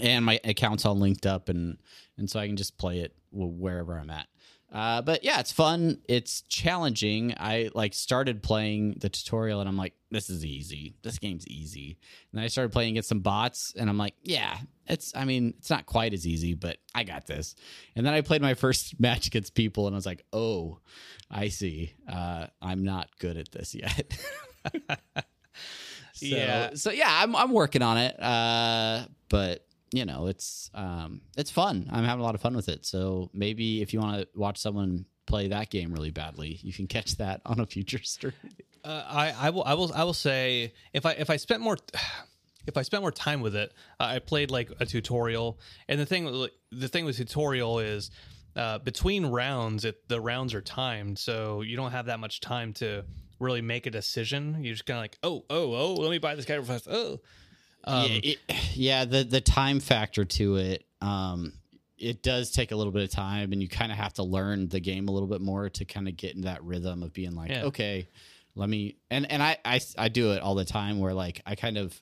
[0.00, 1.78] And my account's all linked up and
[2.18, 4.26] and so i can just play it wherever i'm at
[4.74, 6.00] uh, but yeah, it's fun.
[6.08, 7.32] It's challenging.
[7.38, 10.96] I like started playing the tutorial and I'm like, this is easy.
[11.02, 11.96] This game's easy.
[12.32, 15.54] And then I started playing against some bots and I'm like, yeah, it's, I mean,
[15.58, 17.54] it's not quite as easy, but I got this.
[17.94, 20.80] And then I played my first match against people and I was like, oh,
[21.30, 21.94] I see.
[22.08, 24.18] Uh, I'm not good at this yet.
[26.14, 26.70] So, Yeah.
[26.74, 28.20] So yeah, I'm I'm working on it.
[28.22, 31.88] Uh, but you know, it's um, it's fun.
[31.92, 32.84] I'm having a lot of fun with it.
[32.84, 36.88] So maybe if you want to watch someone play that game really badly, you can
[36.88, 38.32] catch that on a future stream.
[38.82, 41.76] Uh, I, I will I will I will say if I if I spent more
[42.66, 45.60] if I spent more time with it, I played like a tutorial.
[45.88, 48.10] And the thing the thing with tutorial is
[48.56, 52.72] uh, between rounds, it, the rounds are timed, so you don't have that much time
[52.74, 53.04] to
[53.38, 54.58] really make a decision.
[54.60, 56.88] You're just kind of like, oh oh oh, let me buy this guy fast.
[56.90, 57.20] Oh,
[57.86, 58.38] um, yeah, it,
[58.74, 61.52] yeah, the the time factor to it, um,
[61.98, 64.68] it does take a little bit of time, and you kind of have to learn
[64.68, 67.34] the game a little bit more to kind of get in that rhythm of being
[67.34, 67.64] like, Yeah.
[67.64, 68.08] okay,
[68.54, 68.96] let me.
[69.10, 72.00] And and I, I I do it all the time where like I kind of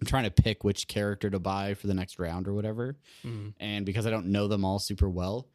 [0.00, 3.52] I'm trying to pick which character to buy for the next round or whatever, mhm.
[3.60, 5.48] and because I don't know them all super well,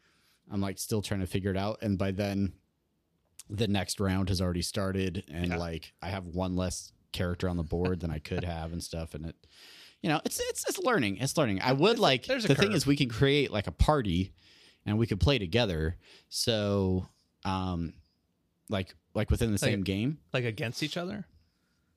[0.50, 2.52] I'm like still trying to figure it out, and by then.
[3.52, 5.56] The next round has already started, and Yeah.
[5.56, 9.14] like I have one less character on the board than I could have, and stuff.
[9.14, 9.36] And it,
[10.02, 11.18] you know, it's it's it's learning.
[11.18, 11.60] It's learning.
[11.62, 14.32] I would like there's a the thing is we can create like a party,
[14.86, 15.96] and we could play together.
[16.28, 17.06] So,
[17.44, 17.92] um,
[18.68, 20.18] like like within the Like- same game.
[20.32, 21.26] like against each other.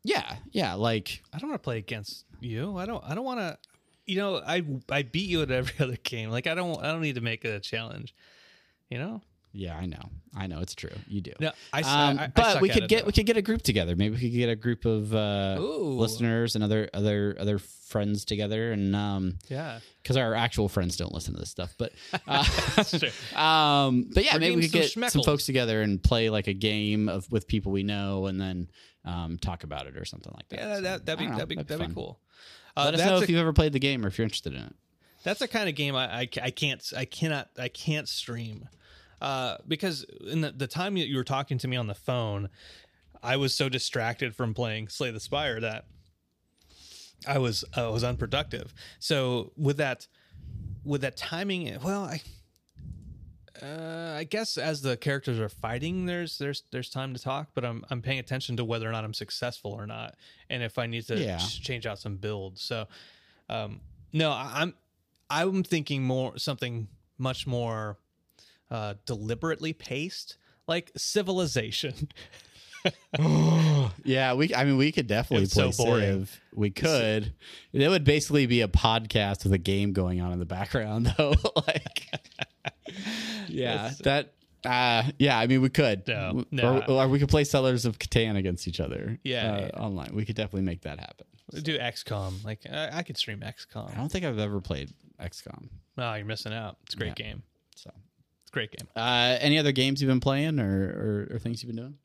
[0.03, 0.73] Yeah, yeah.
[0.73, 2.77] Like I don't want to play against you.
[2.77, 3.03] I don't.
[3.07, 3.57] I don't want to.
[4.05, 6.29] You know, I I beat you at every other game.
[6.29, 6.77] Like I don't.
[6.83, 8.13] I don't need to make it a challenge.
[8.89, 9.21] You know.
[9.55, 10.09] Yeah, I know.
[10.35, 10.89] I know it's true.
[11.07, 11.33] You do.
[11.39, 13.05] No, I, Um, I- I but we could get though.
[13.07, 13.95] we could get a group together.
[13.95, 18.71] Maybe we could get a group of uh, listeners and other other other friends together,
[18.71, 19.79] and um, yeah.
[20.01, 21.91] because our actual friends don't listen to this stuff, but
[22.27, 22.43] uh,
[23.39, 26.47] um, but yeah, We're maybe we could some get some folks together and play like
[26.47, 28.69] a game of with people we know, and then
[29.05, 30.59] um, talk about it or something like that.
[30.59, 31.37] Yeah, So, that, that'd I be don't know.
[31.37, 32.19] that'd be that'd be cool.
[32.75, 34.53] Uh, Let us know a- if you've ever played the game or if you're interested
[34.53, 34.75] in it.
[35.23, 38.67] that's the kind of game I, I, I can't I cannot I can't stream
[39.23, 42.49] uh, because in the, the time that you were talking to me on the phone,
[43.23, 45.85] I was so distracted from playing Slay the Spire that
[47.27, 48.73] I was I was unproductive.
[48.99, 50.07] So with that
[50.83, 52.21] with that timing, well, I.
[53.61, 57.63] Uh, I guess as the characters are fighting, there's there's there's time to talk, but
[57.63, 60.15] I'm I'm paying attention to whether or not I'm successful or not,
[60.49, 61.37] and if I need to Yeah.
[61.37, 62.61] ch- change out some builds.
[62.63, 62.87] So,
[63.49, 63.79] um,
[64.11, 64.73] no, I- I'm
[65.29, 66.87] I'm thinking more something
[67.19, 67.97] much more
[68.71, 72.09] uh, deliberately paced, like Civilization.
[74.03, 74.53] Yeah, we.
[74.53, 76.01] I mean, we could definitely play so boring.
[76.25, 76.41] Civ.
[76.53, 77.33] We could.
[77.71, 81.33] It would basically be a podcast with a game going on in the background, though.
[81.67, 82.09] like,
[83.47, 84.33] yeah, that.
[84.65, 86.07] Uh, yeah, I mean, we could.
[86.07, 86.79] No, no.
[86.87, 89.19] Or, or we could play Settlers of Catan against each other.
[89.23, 89.79] Yeah, uh, yeah.
[89.79, 90.11] online.
[90.13, 91.27] We could definitely make that happen.
[91.61, 93.91] Do XCOM, like I, I could stream XCOM.
[93.91, 95.69] I don't think I've ever played XCOM.
[95.97, 96.77] Oh, you're missing out.
[96.85, 97.25] It's a great Yeah.
[97.25, 97.43] game.
[98.53, 98.87] So, It's a great game.
[98.95, 101.97] uh, any other games you've been playing or, or, or things you've been doing?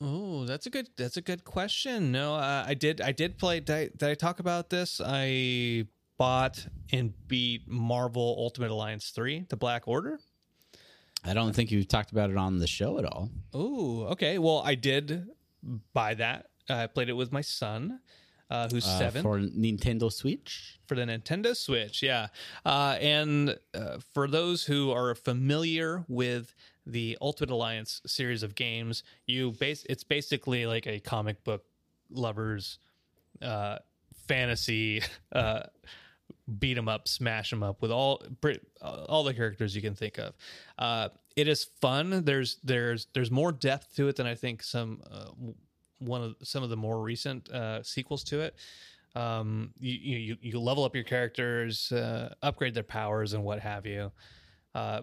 [0.00, 0.88] Oh, that's a good.
[0.96, 2.12] That's a good question.
[2.12, 3.00] No, uh, I did.
[3.00, 3.60] I did play.
[3.60, 5.00] Did I, did I talk about this?
[5.04, 5.86] I
[6.18, 10.18] bought and beat Marvel Ultimate Alliance three, the Black Order.
[11.24, 13.30] I don't think you've talked about it on the show at all.
[13.54, 14.38] Oh, okay.
[14.38, 15.28] Well, I did
[15.94, 16.50] buy that.
[16.68, 18.00] I played it with my son,
[18.50, 19.22] uh, who's Uh, seven.
[19.22, 20.78] for Nintendo Switch.
[20.86, 22.02] for the Nintendo Switch.
[22.02, 22.28] Yeah,
[22.64, 26.54] uh, and uh, for those who are familiar with
[26.86, 31.64] the Ultimate Alliance series of games, you base it's basically like a comic book
[32.10, 32.78] lovers
[33.42, 33.78] uh,
[34.28, 35.62] fantasy uh,
[36.60, 38.22] beat 'em up, smash 'em up with all
[38.82, 40.34] all the characters you can think of.
[40.78, 42.24] Uh, it is fun.
[42.24, 45.30] There's there's there's more depth to it than I think some uh,
[45.98, 48.54] one of some of the more recent uh, sequels to it.
[49.14, 53.86] Um, you, you you level up your characters, uh, upgrade their powers, and what have
[53.86, 54.12] you.
[54.74, 55.02] Uh,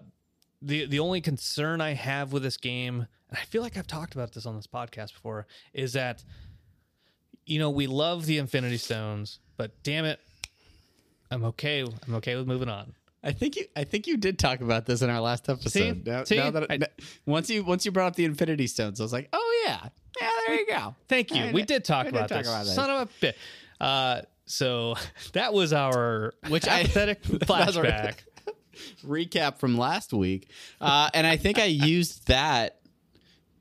[0.62, 4.14] the the only concern I have with this game, and I feel like I've talked
[4.14, 6.22] about this on this podcast before, is that
[7.44, 10.20] you know we love the Infinity Stones, but damn it,
[11.30, 11.82] I'm okay.
[11.82, 12.94] I'm okay with moving on.
[13.24, 13.64] I think you.
[13.74, 15.70] I think you did talk about this in our last episode.
[15.70, 15.92] See?
[16.04, 16.36] Now, See?
[16.36, 16.78] now that I-
[17.26, 19.88] once you once you brought up the Infinity Stones, I was like, oh yeah,
[20.20, 20.94] yeah, there you go.
[21.08, 21.44] Thank you.
[21.44, 22.48] I we did- did talk we did about talk this.
[22.48, 22.74] about this.
[22.74, 23.36] Son of a bit.
[23.80, 24.94] Uh, so
[25.32, 28.16] that was our Which I- apathetic flashback.
[29.06, 30.48] Recap from last week,
[30.80, 32.80] uh, and I think I used that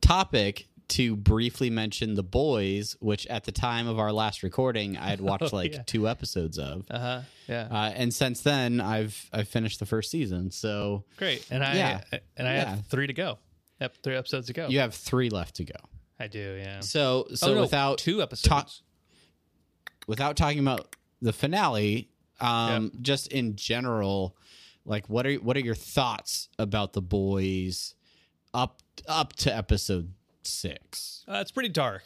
[0.02, 5.10] topic to briefly mention the boys, which at the time of our last recording, I
[5.10, 5.84] had watched Oh, like yeah.
[5.86, 6.86] two episodes of.
[6.90, 7.22] Uh huh.
[7.48, 7.68] Yeah.
[7.72, 10.52] Uh, and since then, I've I've finished the first season.
[10.52, 11.46] So Great.
[11.52, 12.02] And I yeah.
[12.38, 12.66] and I Yeah.
[12.76, 13.40] have three to go.
[13.82, 14.68] Yep, three episodes to go.
[14.68, 15.76] you have three left to go.
[16.20, 16.58] I do.
[16.60, 16.80] Yeah.
[16.82, 18.82] So so oh, no, without two episodes.
[20.08, 24.36] without talking about the finale, um, just in general,
[24.86, 27.96] like what are what are your thoughts about the boys
[28.54, 30.14] up up to episode
[30.48, 31.24] six?
[31.28, 32.04] Uh, it's pretty dark.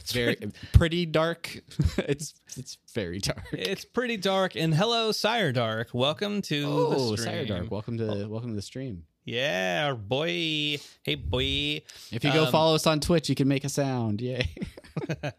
[0.00, 0.36] It's very
[0.72, 1.58] pretty dark.
[1.98, 3.44] it's it's very dark.
[3.52, 4.54] It's pretty dark.
[4.56, 5.88] And hello, Sire Dark.
[5.92, 7.34] Welcome to Oh, the stream.
[7.34, 9.04] Sire Dark, welcome to welcome to the stream.
[9.24, 10.78] Yeah, boy.
[11.04, 11.82] Hey, boy.
[12.10, 14.20] If you go Um, follow us on Twitch, you can make a sound.
[14.20, 14.48] Yay!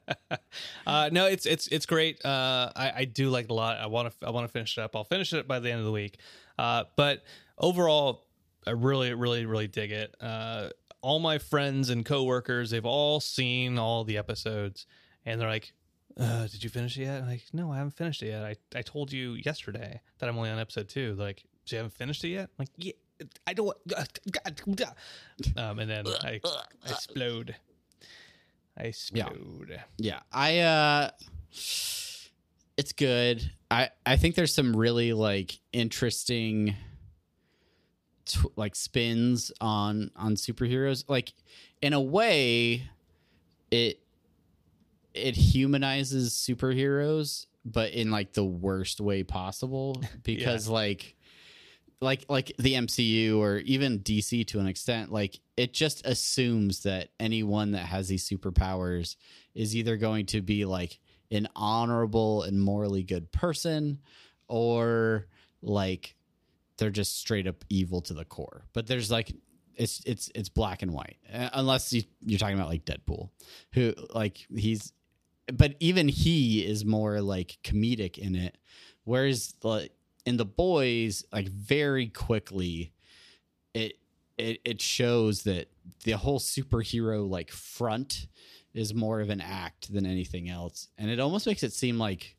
[0.87, 2.23] uh, no, it's it's it's great.
[2.25, 3.77] Uh, I, I do like it a lot.
[3.77, 4.95] I want to I want to finish it up.
[4.95, 6.17] I'll finish it by the end of the week.
[6.57, 7.23] Uh, but
[7.57, 8.25] overall,
[8.65, 10.15] I really really really dig it.
[10.21, 10.69] Uh,
[11.03, 14.87] all my friends and coworkers, they've all seen all the episodes,
[15.25, 15.73] and they're like,
[16.17, 18.43] uh, "Did you finish it yet?" I'm like, "No, I haven't finished it yet.
[18.43, 21.13] I I told you yesterday that I'm only on episode two.
[21.15, 22.93] They're like, so you haven't finished it yet?" I'm like, "Yeah."
[23.45, 23.77] I don't.
[25.57, 26.39] Um, and then I
[26.89, 27.55] explode.
[28.77, 29.79] I explode.
[29.97, 31.09] Yeah, I uh
[32.77, 33.49] it's good.
[33.69, 36.75] I I think there's some really like interesting
[38.25, 41.03] t- like spins on on superheroes.
[41.07, 41.33] Like
[41.81, 42.83] in a way
[43.71, 43.99] it
[45.13, 51.15] it humanizes superheroes but in like the worst way possible because like
[52.01, 57.09] like like the MCU or even DC to an extent, like it just assumes that
[57.19, 59.15] anyone that has these superpowers
[59.55, 60.99] is either going to be like
[61.31, 63.99] an honorable and morally good person
[64.47, 65.27] or
[65.61, 66.15] like
[66.77, 68.65] they're just straight up evil to the core.
[68.73, 69.33] But there's like
[69.75, 73.29] it's it's it's black and white Uh, unless you, you're talking about like Deadpool,
[73.73, 74.93] who like he's,
[75.51, 78.57] but even he is more like comedic in it,
[79.03, 79.91] whereas like
[80.25, 82.93] in the boys, like very quickly,
[83.73, 83.97] it
[84.37, 85.69] it it shows that
[86.03, 88.27] the whole superhero like front
[88.73, 92.35] is more of an act than anything else, and it almost makes it seem like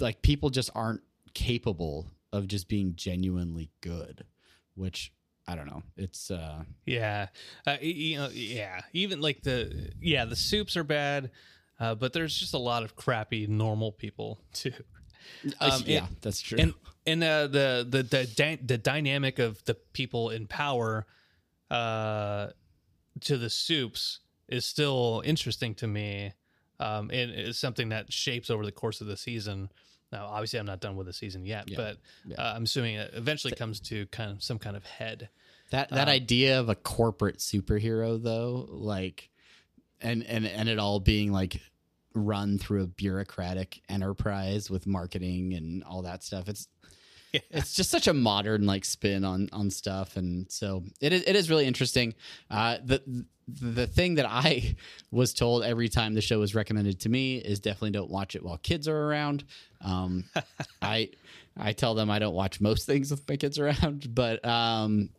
[0.00, 1.02] like people just aren't
[1.34, 4.24] capable of just being genuinely good,
[4.74, 5.12] which
[5.48, 5.82] I don't know.
[5.96, 7.28] It's uh Yeah,
[7.66, 8.80] uh, you know, yeah.
[8.92, 11.30] Even like the yeah, the soups are bad,
[11.80, 14.72] uh, but there's just a lot of crappy normal people too.
[15.60, 16.58] Um, yeah, and- that's true.
[16.58, 16.74] And
[17.06, 21.06] and uh, the the the dy- the dynamic of the people in power
[21.70, 22.48] uh,
[23.20, 26.32] to the soups is still interesting to me.
[26.78, 29.70] Um, and it's something that shapes over the course of the season.
[30.16, 31.76] Now, obviously, I'm not done with the season yet, Yeah.
[31.76, 32.36] but Yeah.
[32.36, 35.28] uh, I'm assuming it eventually comes to kind of some kind of head.
[35.70, 39.28] That that Um, idea of a corporate superhero though, like
[40.00, 41.60] and and and it all being like
[42.14, 46.48] run through a bureaucratic enterprise with marketing and all that stuff.
[46.48, 46.66] It's
[47.32, 47.40] Yeah.
[47.50, 51.34] it's just such a modern like spin on on stuff and so it is it
[51.36, 52.14] is really interesting.
[52.50, 54.76] Uh the the thing that I
[55.10, 58.44] was told every time the show was recommended to me is definitely don't watch it
[58.44, 59.44] while kids are around.
[59.80, 60.24] Um
[60.82, 61.10] I
[61.56, 65.10] I tell them I don't watch most things with my kids around, but um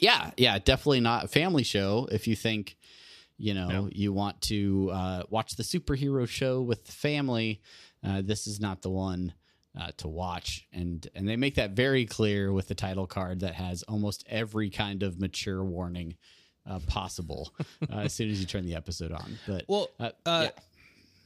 [0.00, 2.06] yeah, yeah, definitely not a family show.
[2.12, 2.76] If you think,
[3.38, 3.88] you know, No.
[3.90, 7.60] you want to uh, watch the superhero show with the family,
[8.04, 9.32] uh, this is not the one
[9.78, 10.66] uh, to watch.
[10.72, 14.70] And and they make that very clear with the title card that has almost every
[14.70, 16.16] kind of mature warning
[16.68, 17.52] uh, possible
[17.92, 19.38] uh, as soon as you turn the episode on.
[19.46, 20.62] But Well, uh, uh, yeah.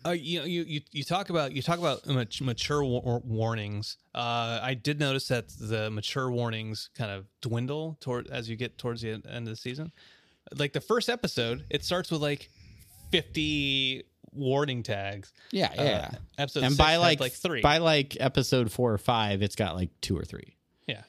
[0.06, 3.96] Uh, you know, you, you you talk about you talk about mature war- warnings.
[4.14, 8.76] Uh, I did notice that the mature warnings kind of dwindle toward as you get
[8.76, 9.92] towards the end of the season.
[10.58, 12.50] Like the first episode, it starts with like
[13.10, 14.04] fifty
[14.34, 15.32] warning tags.
[15.50, 16.10] yeah, Uh, yeah.
[16.38, 17.60] episode and by like, like three.
[17.60, 20.56] by like episode four or five, it's got like two or three.
[20.86, 21.02] yeah,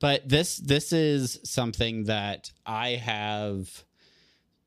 [0.00, 3.84] but this this is something that I have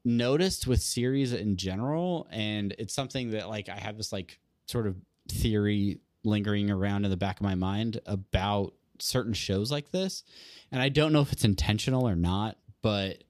[0.05, 4.88] noticed with series in general, and it's something that like I have this like sort
[4.88, 4.95] of
[5.30, 10.24] theory lingering around in the back of my mind about certain shows like this,
[10.72, 13.24] and I don't know if it's intentional or not, but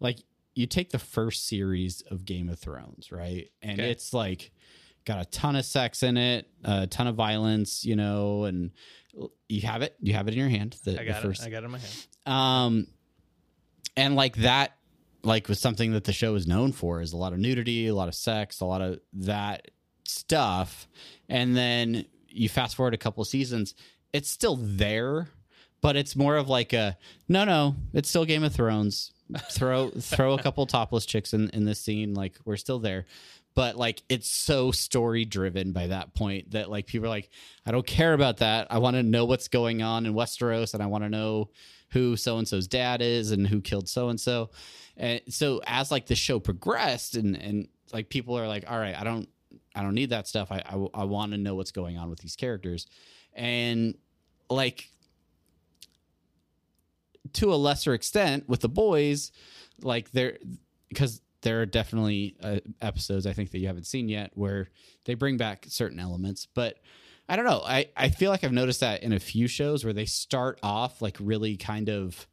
[0.00, 0.18] like
[0.56, 3.90] you take the first series of Game of Thrones, right, and Okay.
[3.90, 4.50] it's like
[5.04, 8.72] got a ton of sex in it, a ton of violence, you know, and
[9.48, 10.76] you have it, you have it in your hand.
[10.82, 11.46] The, I got first, it.
[11.46, 12.06] I got it in my hand.
[12.26, 12.86] um,
[13.96, 14.72] and like that,
[15.22, 17.94] like was something that the show is known for is a lot of nudity, a
[17.94, 19.70] lot of sex, a lot of that
[20.04, 20.88] stuff.
[21.28, 23.74] And then you fast forward a couple of seasons,
[24.12, 25.28] it's still there,
[25.80, 26.96] but it's more of like a
[27.28, 29.12] no, no, it's still Game of Thrones.
[29.50, 33.06] Throw throw a couple topless chicks in in this scene, like we're still there.
[33.54, 37.30] But like it's so story driven by that point that like people are like,
[37.64, 38.66] I don't care about that.
[38.70, 41.50] I want to know what's going on in Westeros, and I want to know
[41.90, 44.50] who so and so's dad is and who killed so and so.
[44.96, 48.98] And so as like the show progressed, and and like people are like, all right,
[48.98, 49.28] I don't
[49.74, 50.52] I don't need that stuff.
[50.52, 52.86] I I, I want to know what's going on with these characters,
[53.32, 53.96] and
[54.50, 54.90] like
[57.36, 59.32] to a lesser extent with the boys,
[59.82, 60.38] like there
[60.88, 64.70] because there are definitely uh, episodes I think that you haven't seen yet where
[65.04, 66.78] they bring back certain elements, but
[67.28, 67.62] I don't know.
[67.64, 71.02] I I feel like I've noticed that in a few shows where they start off
[71.02, 72.26] like really kind of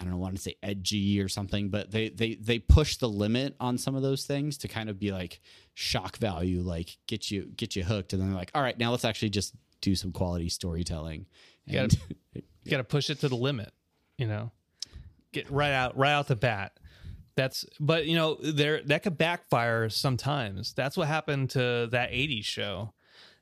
[0.00, 3.08] I don't know, want to say edgy or something, but they they they push the
[3.08, 5.40] limit on some of those things to kind of be like
[5.74, 8.90] shock value, like get you get you hooked, and then they're like, all right, now
[8.90, 11.26] let's actually just do some quality storytelling.
[11.66, 11.98] You And
[12.64, 13.72] You got to push it to the limit,
[14.18, 14.50] you know.
[15.32, 16.72] Get right out, right out the bat.
[17.36, 20.72] That's, but you know, there that could backfire sometimes.
[20.74, 22.92] That's what happened to that '80s show.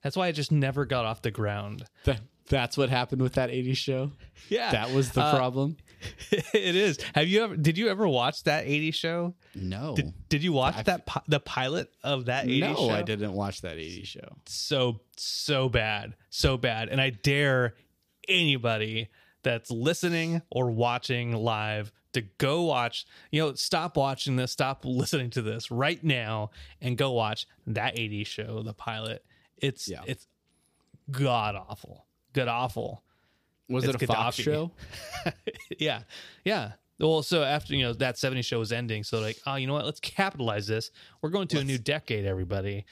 [0.03, 1.85] That's why it just never got off the ground.
[2.05, 4.11] That, that's what happened with that 80s show.
[4.49, 5.77] Yeah, That was the Uh, problem.
[6.33, 6.99] it is.
[7.15, 7.57] Have you ever?
[7.57, 9.35] Did you ever watch that '80s show?
[9.55, 9.95] No.
[9.95, 12.91] Did, did you watch I've- that the pilot of that '80s no, show?
[12.91, 14.37] I didn't watch that 80s show.
[14.47, 17.75] so so bad so bad and i dare
[18.29, 19.09] anybody
[19.43, 25.31] that's listening or watching live to go watch you know stop watching this stop listening
[25.31, 26.51] to this right now
[26.81, 29.25] and go watch that 80s show the pilot.
[29.57, 30.03] It's Yeah.
[30.07, 30.27] it's
[31.11, 32.07] god awful.
[32.33, 33.03] God awful.
[33.69, 34.71] Was It's it a Fox show?
[35.79, 36.03] yeah.
[36.45, 36.73] Yeah.
[36.99, 39.73] Well so after you know that 70 show was ending so like oh you know
[39.73, 39.85] what?
[39.87, 40.91] Let's capitalize this.
[41.21, 42.85] We're going to a Let's- new decade everybody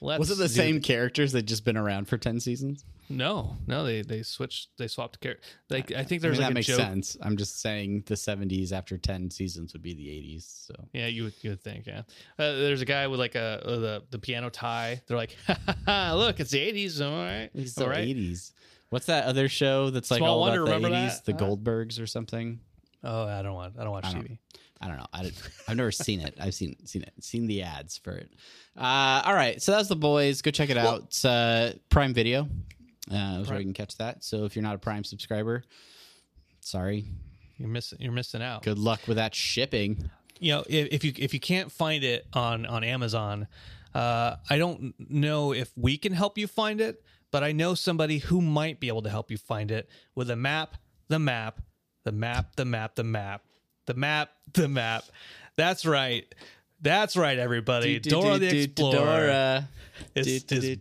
[0.00, 2.84] Let's Was it the same characters that just been around for ten seasons?
[3.08, 5.42] No, no, they they switched, they swapped character.
[5.70, 6.76] Like I think I there's mean, like that a makes joke.
[6.78, 7.16] sense.
[7.22, 10.66] I'm just saying the '70s after ten seasons would be the '80s.
[10.66, 12.00] So Yeah, you would you would think, yeah.
[12.38, 15.00] Uh, there's a guy with like a uh, the the piano tie.
[15.06, 15.36] They're like,
[15.86, 18.08] look, it's the '80s, all right, it's all the right.
[18.08, 18.52] '80s.
[18.90, 21.24] What's that other show that's like all Wonder, about the '80s?
[21.24, 21.36] that?
[21.38, 22.58] The Uh, Goldbergs or something?
[23.04, 24.38] Oh, I don't want, I don't watch I don't TV.
[24.80, 25.06] I don't know.
[25.12, 25.30] I
[25.68, 26.34] have never seen it.
[26.40, 27.12] I've seen seen it.
[27.20, 28.30] Seen the ads for it.
[28.76, 30.42] Uh, all right, so that's the boys.
[30.42, 31.04] Go check it out.
[31.04, 32.48] It's uh, Prime Video.
[33.10, 34.22] Uh, is where you can catch that.
[34.24, 35.62] So if you're not a Prime subscriber,
[36.60, 37.04] sorry.
[37.58, 38.62] You're missing, you're missing out.
[38.64, 40.10] Good luck with that shipping.
[40.40, 43.46] you know if, if you if you can't find it on on amazon
[43.94, 48.18] uh i don't know if we can help you find it but i know somebody
[48.18, 50.76] who might be able to help you find it with a map
[51.08, 51.62] the map
[52.04, 53.45] the map the map the map
[53.86, 55.04] the map the map
[55.56, 56.32] that's right
[56.80, 59.68] that's right everybody dora the explorer
[60.14, 60.78] is, is-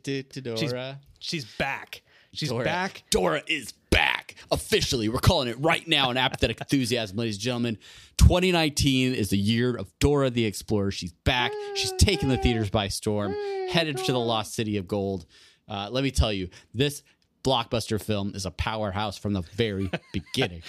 [0.71, 0.99] Dora.
[1.19, 2.01] she's back
[2.33, 2.63] she's Dora.
[2.63, 5.07] back Dora is back officially.
[5.07, 7.77] We're calling it right now in apathetic enthusiasm, ladies and gentlemen.
[8.17, 10.91] 2019 is the year of Dora the Explorer.
[10.91, 11.53] She's back.
[11.75, 13.33] She's taking the theaters by storm,
[13.69, 15.25] headed to the lost city of gold.
[15.69, 17.03] Uh, let me tell you, this
[17.45, 20.63] blockbuster film is a powerhouse from the very beginning.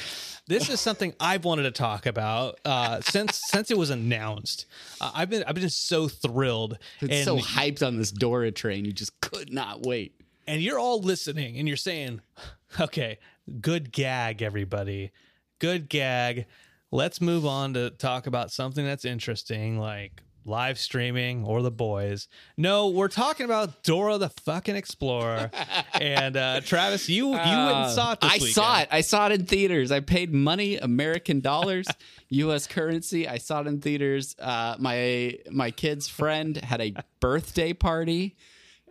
[0.46, 4.66] this is something I've wanted to talk about uh, since since it was announced.
[5.00, 8.84] Uh, I've been I've been so thrilled, It's and so hyped on this Dora train.
[8.84, 10.12] You just could not wait.
[10.46, 12.20] and you're all listening, and you're saying,
[12.78, 13.18] "Okay,
[13.60, 15.10] good gag, everybody,
[15.58, 16.46] good gag."
[16.92, 22.28] Let's move on to talk about something that's interesting, like live streaming or the boys.
[22.57, 25.51] No, we're talking about Dora the fucking Explorer.
[26.01, 28.20] and uh, Travis, you you went and saw it.
[28.20, 28.88] This Uh, I saw it.
[28.90, 29.90] I saw it in theaters.
[29.90, 31.86] I paid money, American dollars,
[32.28, 32.66] U.S.
[32.66, 33.28] currency.
[33.28, 34.36] I saw it in theaters.
[34.38, 38.36] Uh, my my kid's friend had a birthday party,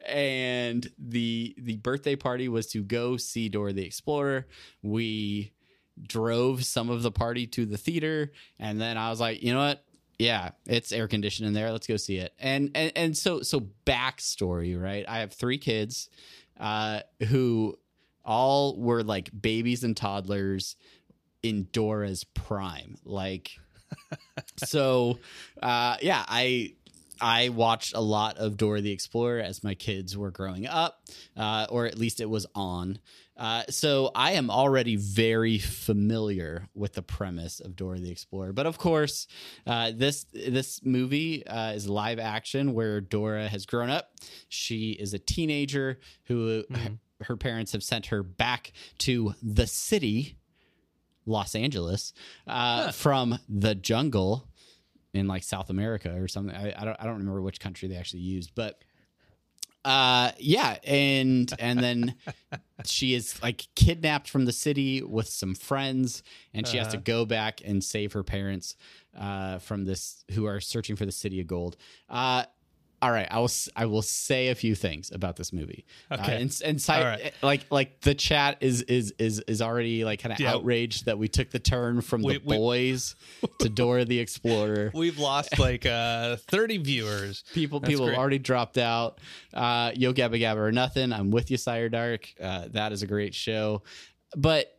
[0.05, 4.45] and the the birthday party was to go see Dora the Explorer.
[4.83, 5.53] We
[6.01, 9.59] drove some of the party to the theater, and then I was like, you know
[9.59, 9.84] what?
[10.17, 11.71] Yeah, it's air conditioned in there.
[11.71, 12.33] Let's go see it.
[12.39, 15.05] And and and so so backstory, right?
[15.07, 16.09] I have three kids,
[16.59, 17.77] uh, who
[18.23, 20.75] all were like babies and toddlers
[21.43, 22.97] in Dora's prime.
[23.05, 23.51] Like,
[24.57, 25.19] so,
[25.61, 26.73] uh, yeah, I
[27.21, 31.03] I watched a lot of Dora the Explorer as my kids were growing up,
[31.37, 32.99] uh, or at least it was on.
[33.37, 38.53] Uh, so I am already very familiar with the premise of Dora the Explorer.
[38.53, 39.27] But of course,
[39.67, 44.11] uh, this this movie uh, is live action where Dora has grown up.
[44.47, 46.63] She is a teenager who
[47.21, 50.37] her parents have sent her back to the city,
[51.25, 52.13] Los Angeles,
[52.47, 54.47] uh, from the jungle
[55.13, 56.55] in like South America or something.
[56.55, 58.81] I, I don't I don't remember which country they actually used, but
[59.85, 62.15] uh yeah and and then
[62.85, 66.23] she is like kidnapped from the city with some friends
[66.53, 68.75] and she has to go back and save her parents
[69.17, 71.77] uh from this who are searching for the city of gold.
[72.09, 72.43] Uh
[73.05, 73.51] all right, I will.
[73.75, 75.85] I will say a few things about this movie.
[76.09, 76.41] Uh, Okay.
[76.41, 77.33] and and si- right.
[77.43, 80.53] like like the chat is is is is already like kind of Yeah.
[80.55, 83.15] outraged that we took the turn from We- the we- boys
[83.59, 84.89] to Dora the Explorer.
[84.95, 87.43] We've lost like uh, 30 viewers.
[87.53, 89.19] People That's people have already dropped out.
[89.53, 91.13] Uh, Yo Gabba Gabba or nothing.
[91.13, 92.33] I'm with you, Sire Dark.
[92.41, 93.83] Uh, that is a great show,
[94.35, 94.74] but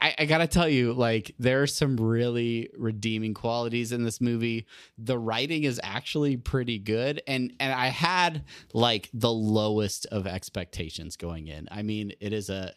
[0.00, 4.66] I, I gotta tell you, like there are some really redeeming qualities in this movie.
[4.98, 11.16] The writing is actually pretty good, and and I had like the lowest of expectations
[11.16, 11.68] going in.
[11.70, 12.72] I mean, it is a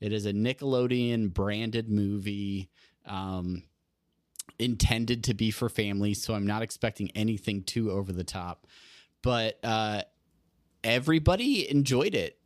[0.00, 2.70] it is a Nickelodeon branded movie.
[3.06, 3.64] Um,
[4.58, 8.66] intended to be for families, so I'm not expecting anything too over the top.
[9.22, 10.02] But uh,
[10.84, 12.36] everybody enjoyed it.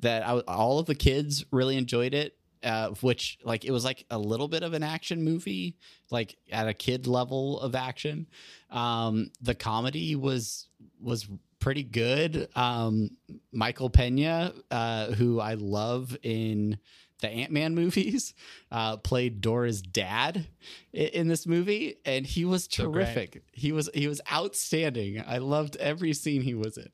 [0.00, 2.36] That I, all of the kids really enjoyed it.
[2.64, 5.76] Uh, which like it was like a little bit of an action movie,
[6.10, 8.26] like at a kid level of action.
[8.70, 10.68] Um, the comedy was
[11.00, 11.28] was
[11.60, 12.48] pretty good.
[12.56, 13.10] Um,
[13.52, 16.78] Michael Pena, uh, who I love in
[17.20, 18.34] the Ant Man movies,
[18.72, 20.46] uh, played Dora's dad
[20.92, 23.42] i- in this movie, and he was So terrific.
[23.52, 25.22] he was he was outstanding.
[25.26, 26.88] I loved every scene he was in.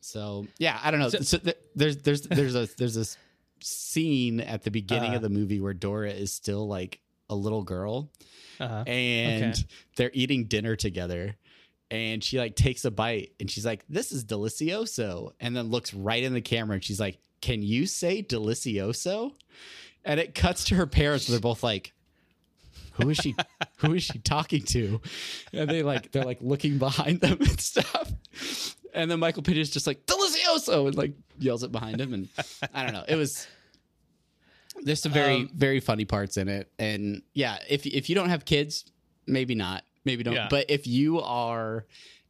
[0.00, 1.08] So yeah, I don't know.
[1.10, 3.16] So- So, th- there's there's there's a there's this
[3.60, 5.16] scene at the beginning Uh.
[5.16, 7.00] of the movie where Dora is still like
[7.30, 8.10] a little girl
[8.60, 8.84] Uh-huh.
[8.86, 9.62] and Okay.
[9.96, 11.36] they're eating dinner together
[11.90, 15.92] and she like takes a bite and she's like this is delicioso and then looks
[15.94, 19.32] right in the camera and she's like can you say delicioso
[20.04, 21.92] and it cuts to her parents and they're both like
[22.92, 23.34] who is she
[23.76, 25.00] who is she talking to
[25.52, 28.12] and they like they're like looking behind them and stuff
[28.94, 32.28] and then Michael Pena's just like delicioso and like yells it behind him, and
[32.74, 33.04] I don't know.
[33.08, 33.46] It was
[34.82, 38.28] there's some very Um, very funny parts in it, and yeah, if if you don't
[38.28, 38.84] have kids,
[39.26, 40.34] maybe not, maybe don't.
[40.34, 40.48] Yeah.
[40.50, 41.86] But if you are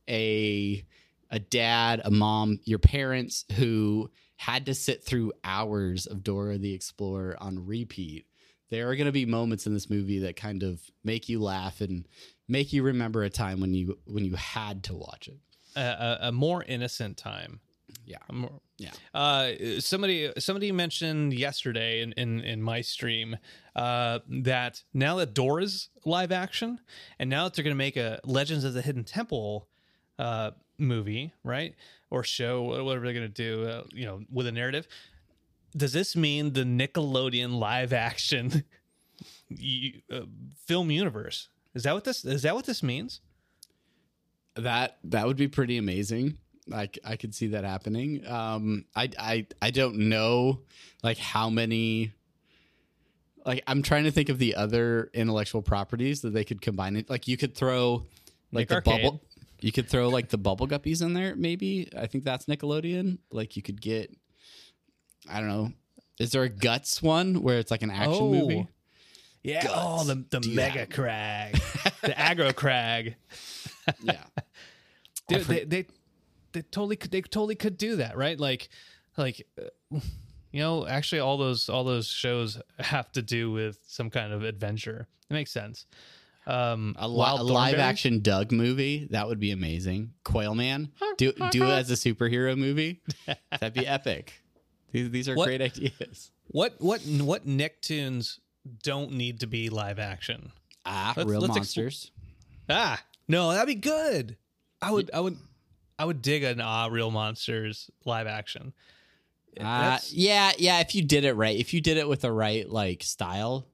[0.09, 0.85] a
[1.31, 6.73] a dad, a mom, your parents who had to sit through hours of Dora the
[6.73, 8.25] Explorer on repeat,
[8.71, 11.81] there are going to be moments in this movie that kind of make you laugh
[11.81, 12.07] and
[12.47, 15.39] make you remember a time when you when you had to watch it.
[15.81, 17.61] A, a, more innocent time.
[18.05, 18.19] Yeah.
[18.33, 18.91] More, Yeah.
[19.13, 23.37] Uh, somebody somebody mentioned yesterday in in, in my stream
[23.77, 26.81] uh, that now that Dora's live action,
[27.19, 29.69] and now that they're going to make a Legends of the Hidden Temple
[30.19, 31.75] uh, movie, right,
[32.11, 34.87] or show, whatever they're going to do, uh, you know, with a narrative.
[35.77, 38.65] Does this mean the Nickelodeon live action
[40.11, 40.21] uh,
[40.67, 41.49] film universe?
[41.75, 42.43] Is that what this is?
[42.43, 43.21] That what this means?
[44.59, 46.37] That that would be pretty amazing.
[46.67, 48.27] Like I could see that happening.
[48.27, 50.61] Um, I I I don't know
[51.03, 52.13] like how many.
[53.47, 57.09] Like I'm trying to think of the other intellectual properties that they could combine it.
[57.09, 58.05] Like you could throw
[58.53, 59.03] like the Arcade.
[59.03, 59.23] bubble.
[59.61, 61.35] You could throw like the bubble guppies in there.
[61.35, 63.19] Maybe I think that's Nickelodeon.
[63.33, 64.15] Like you could get.
[65.31, 65.73] I don't know.
[66.19, 68.31] Is there a guts one where it's like an action Oh.
[68.33, 68.67] movie?
[69.43, 69.63] Yeah.
[69.63, 69.75] Guts.
[69.77, 70.91] Oh, the the mega that.
[70.91, 71.53] crag,
[72.03, 73.15] the aggro crag.
[74.03, 74.23] Yeah.
[75.29, 75.87] Dude, they, they
[76.53, 78.39] they totally could they totally could do that, right?
[78.39, 78.69] Like
[79.17, 79.99] like uh,
[80.53, 84.43] you know, actually all those all those shows have to do with some kind of
[84.43, 85.07] adventure.
[85.31, 85.87] It makes sense.
[86.47, 90.15] Um A, li- a live action Doug movie that would be amazing.
[90.25, 93.03] Quail Man, do do it as a superhero movie.
[93.51, 94.33] That'd be epic.
[94.93, 96.31] These these are What- great ideas.
[96.47, 98.39] What what what Nicktoons
[98.83, 100.53] don't need to be live action?
[100.87, 102.11] Ah, Let's- real let's monsters.
[102.71, 104.39] Ah, no, that'd be good.
[104.83, 105.37] I would I would
[105.99, 108.73] I would dig an Ah Real Monsters live action.
[109.61, 110.79] Uh, yeah, yeah.
[110.81, 113.67] If you did it right, if you did it with the right like style,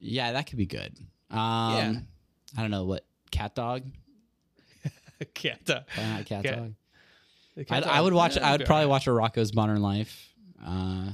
[0.00, 0.94] yeah, that could be good.
[1.30, 1.94] Um, Yeah.
[2.56, 3.82] I don't know what cat dog.
[5.34, 6.74] Cat, Why not cat Cat- dog?
[7.56, 8.36] the I, Cat I would watch.
[8.36, 8.88] Yeah, I would probably alright.
[8.90, 9.10] watch a
[9.40, 10.32] Rocko's Modern Life.
[10.64, 11.10] Uh,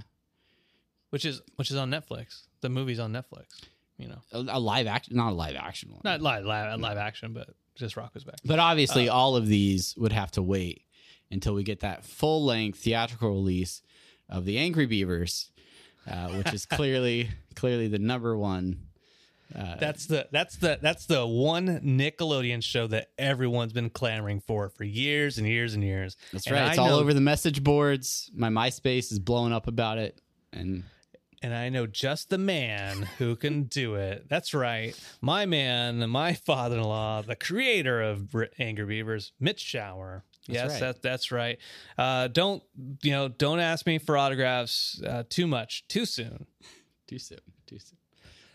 [1.10, 2.42] which is which is on Netflix.
[2.60, 3.46] The movie's on Netflix.
[3.98, 6.00] You know, a, a live action, not a live action one.
[6.04, 8.36] not live live, live action, but just Rock was back.
[8.44, 10.82] But Uh, obviously, all of these would have to wait
[11.30, 13.82] until we get that full length theatrical release
[14.28, 15.50] of the Angry Beavers,
[16.08, 18.78] uh, which is clearly clearly the number one.
[19.54, 24.68] Uh, That's the that's the that's the one Nickelodeon show that everyone's been clamoring for
[24.70, 26.16] for years and years and years.
[26.32, 26.64] that's And right.
[26.64, 28.30] I It's all over the message boards.
[28.34, 30.20] My MySpace is blowing up about it,
[30.52, 30.82] and
[31.44, 34.30] and I know just the man who can do it.
[34.30, 34.98] That's right.
[35.20, 40.22] My man, my father in law, the creator of Angry Beavers, Mitch Schauer.
[40.48, 40.80] That's yes, right.
[40.80, 41.58] that, that's right.
[41.98, 42.62] Uh, don't
[43.02, 43.28] you know?
[43.28, 46.46] Don't ask me for autographs uh, too much, too soon.
[47.06, 47.98] too soon, too soon.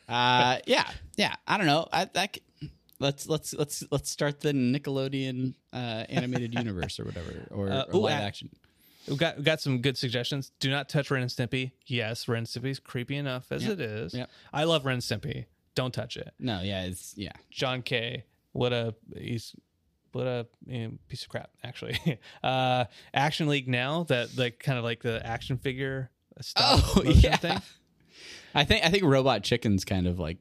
[0.08, 1.36] Uh, yeah, yeah.
[1.48, 1.88] I don't know.
[1.94, 2.40] I that.
[3.00, 7.96] Let's let's let's let's start the Nickelodeon uh, animated universe or whatever, or, Uh, or
[7.96, 8.50] ooh, live action.
[9.08, 10.52] We got we got some good suggestions.
[10.60, 11.72] Do not touch Ren and Stimpy.
[11.88, 13.72] Yes, Ren and Stimpy's creepy enough as Yep.
[13.74, 14.14] it is.
[14.14, 14.30] Yep.
[14.54, 15.46] I love Ren and Stimpy.
[15.76, 16.32] Don't touch it.
[16.40, 17.32] No, yeah, it's yeah.
[17.50, 18.26] John K.
[18.52, 19.56] What a he's
[20.12, 21.52] what a eh, piece of crap.
[21.64, 26.10] Actually, uh, Action League now that like kind of like the action figure
[26.42, 27.36] style Oh, yeah.
[27.38, 27.62] thing.
[28.56, 30.38] I think I think Robot Chicken's kind of like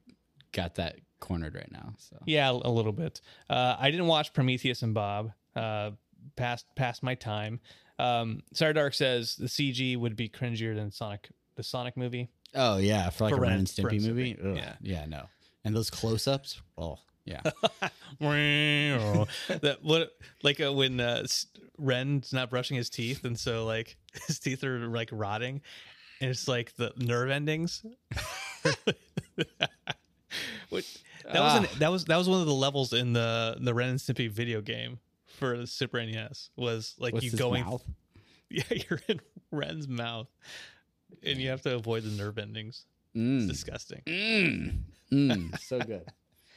[0.52, 1.94] got that cornered right now.
[1.98, 3.20] So Yeah, a little bit.
[3.50, 5.32] Uh, I didn't watch Prometheus and Bob.
[5.54, 5.90] Uh,
[6.36, 7.60] past past my time.
[7.98, 12.28] Um, Sardark says the CG would be cringier than Sonic the Sonic movie.
[12.54, 14.34] oh yeah, for like For a Ren Ren- and for Ren Stimpy movie.
[14.34, 14.74] Stimpy, Ugh, yeah.
[14.80, 15.24] yeah, no.
[15.64, 16.62] And those close-ups.
[16.78, 17.40] Oh yeah,
[18.20, 21.26] that what like uh, when uh,
[21.76, 23.96] Ren's not brushing his teeth, and so like
[24.26, 25.60] his teeth are like rotting,
[26.20, 27.84] and it's like the nerve endings.
[30.70, 31.76] Which, that was an, Ah.
[31.78, 34.60] that was that was one of the levels in the the Ren and Stimpy video
[34.60, 34.98] game
[35.38, 37.82] for the Super NES was like What's you going mouth?
[38.50, 39.20] yeah you're in
[39.50, 40.28] Ren's mouth
[41.22, 42.84] and you have to avoid the nerve endings.
[43.14, 43.48] It's Mm.
[43.48, 44.02] disgusting.
[44.06, 44.78] Mm.
[45.12, 45.58] Mm.
[45.60, 46.04] so good.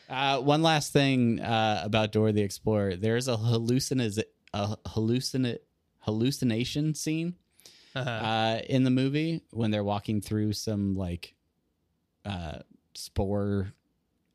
[0.09, 2.97] Uh, one last thing uh, about Dora the Explorer.
[2.97, 4.21] There's a hallucin
[4.53, 5.57] a hallucin
[5.99, 7.35] hallucination scene
[7.95, 8.09] Uh-huh.
[8.09, 11.33] uh, in the movie when they're walking through some like
[12.25, 12.59] uh,
[12.93, 13.71] spore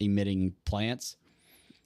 [0.01, 1.17] emitting plants.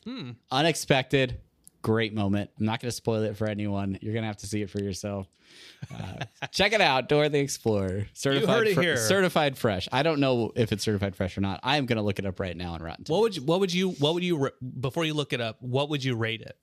[0.05, 0.33] Hmm.
[0.53, 1.41] Unexpected,
[1.83, 2.51] great moment.
[2.59, 3.99] I'm not going to spoil it for anyone.
[4.01, 5.27] You're going to have to see it for yourself.
[5.93, 8.07] Uh, check it out, Dora the Explorer.
[8.13, 8.97] Certified, heard it fre- here.
[8.97, 9.89] certified fresh.
[9.93, 11.61] I don't know if it's certified fresh or not.
[11.63, 13.05] I am going to look it up right now on Rotten.
[13.09, 14.51] What would you what would you what would you
[14.81, 16.57] before you look it up, what would you rate it?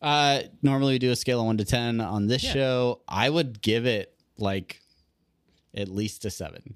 [0.00, 2.52] Uh, normally we do a scale of one to ten on this Yeah.
[2.52, 3.00] show.
[3.08, 4.80] I would give it like
[5.74, 6.74] at least a seven,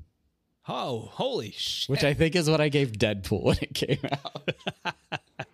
[0.68, 1.88] Oh, holy shit!
[1.88, 4.50] which I think is what I gave Deadpool when it came out.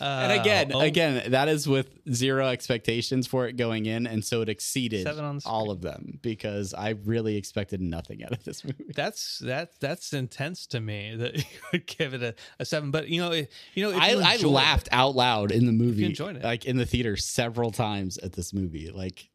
[0.00, 0.80] and uh, again, oh.
[0.80, 5.24] again, that is with zero expectations for it going in, and so it exceeded Seven
[5.24, 8.92] on the all of them because I really expected nothing out of this movie.
[8.94, 12.90] That's that that's intense to me that you would give it a, a seven.
[12.90, 15.72] But you know, it, you know, I, you I laughed it- out loud in the
[15.72, 16.44] movie, enjoyed it.
[16.44, 19.28] like in the theater several times at this movie, like.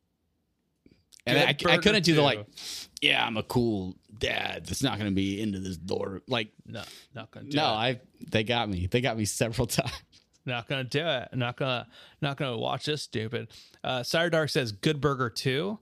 [1.27, 2.45] And I, I couldn't do the like,
[3.01, 6.21] yeah, I'm a cool dad that's not going to be into this door.
[6.27, 7.67] Like, No, not gonna no, it.
[7.67, 8.87] I they got me.
[8.87, 9.91] They got me several times.
[10.45, 11.29] Not gonna do it.
[11.33, 11.87] Not gonna
[12.21, 13.47] not gonna watch this stupid.
[13.83, 15.79] Uh Sire Dark says good burger too.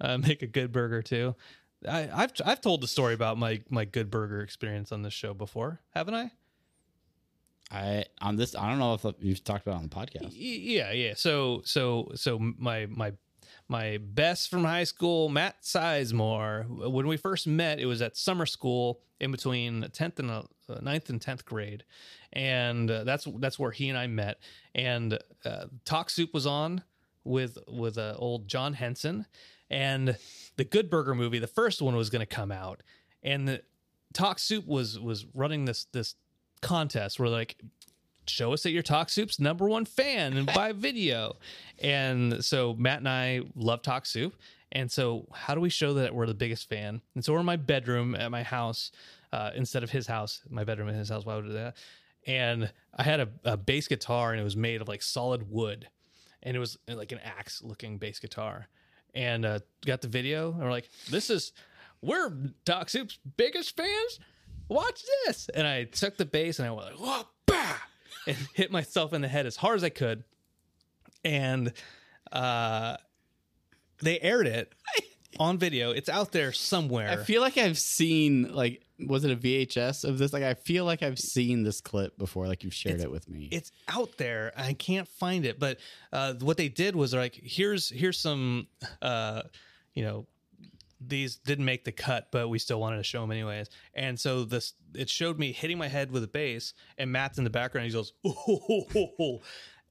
[0.00, 1.34] Uh, make a good burger too.
[1.88, 5.34] I, I've I've told the story about my my good burger experience on this show
[5.34, 6.30] before, haven't I?
[7.70, 8.54] I on this.
[8.54, 10.32] I don't know if you've talked about it on the podcast.
[10.32, 11.14] Yeah, yeah.
[11.16, 13.12] So so so my my
[13.70, 16.90] my best from high school, Matt Sizemore.
[16.90, 20.42] When we first met, it was at summer school in between tenth and uh,
[20.82, 21.84] ninth and tenth grade,
[22.32, 24.40] and uh, that's that's where he and I met.
[24.74, 26.82] And uh, Talk Soup was on
[27.22, 29.26] with with uh, old John Henson,
[29.70, 30.16] and
[30.56, 32.82] the Good Burger movie, the first one was going to come out,
[33.22, 33.62] and the
[34.12, 36.16] Talk Soup was was running this this
[36.60, 37.56] contest where like
[38.30, 41.36] show us that you're Talk Soup's number one fan and buy video.
[41.78, 44.34] And so Matt and I love Talk Soup.
[44.72, 47.00] And so how do we show that we're the biggest fan?
[47.14, 48.92] And so we're in my bedroom at my house
[49.32, 51.24] uh, instead of his house, my bedroom in his house.
[51.24, 51.76] Why would I do that?
[52.26, 55.88] And I had a, a bass guitar and it was made of like solid wood.
[56.42, 58.68] And it was like an axe looking bass guitar.
[59.14, 61.52] And uh, got the video and we're like, this is,
[62.00, 62.32] we're
[62.64, 64.20] Talk Soup's biggest fans.
[64.68, 65.48] Watch this.
[65.52, 67.76] And I took the bass and I went like, whoa, bah!
[68.26, 70.24] And hit myself in the head as hard as I could.
[71.24, 71.72] And
[72.32, 72.96] uh,
[74.02, 74.72] they aired it
[75.38, 75.90] on video.
[75.90, 77.10] It's out there somewhere.
[77.10, 80.32] I feel like I've seen like was it a VHS of this?
[80.32, 82.46] Like I feel like I've seen this clip before.
[82.46, 83.48] Like you've shared it with me.
[83.50, 84.52] it's out there.
[84.56, 85.58] I can't find it.
[85.58, 85.78] But
[86.12, 88.66] uh, what they did was like, here's here's some,
[89.02, 89.42] uh,
[89.94, 90.26] you know,
[91.00, 93.68] these didn't make the cut, but we still wanted to show them anyways.
[93.94, 97.44] And so this it showed me hitting my head with a bass, and Matt's in
[97.44, 97.86] the background.
[97.86, 99.42] He goes, oh, ho, ho, ho, ho."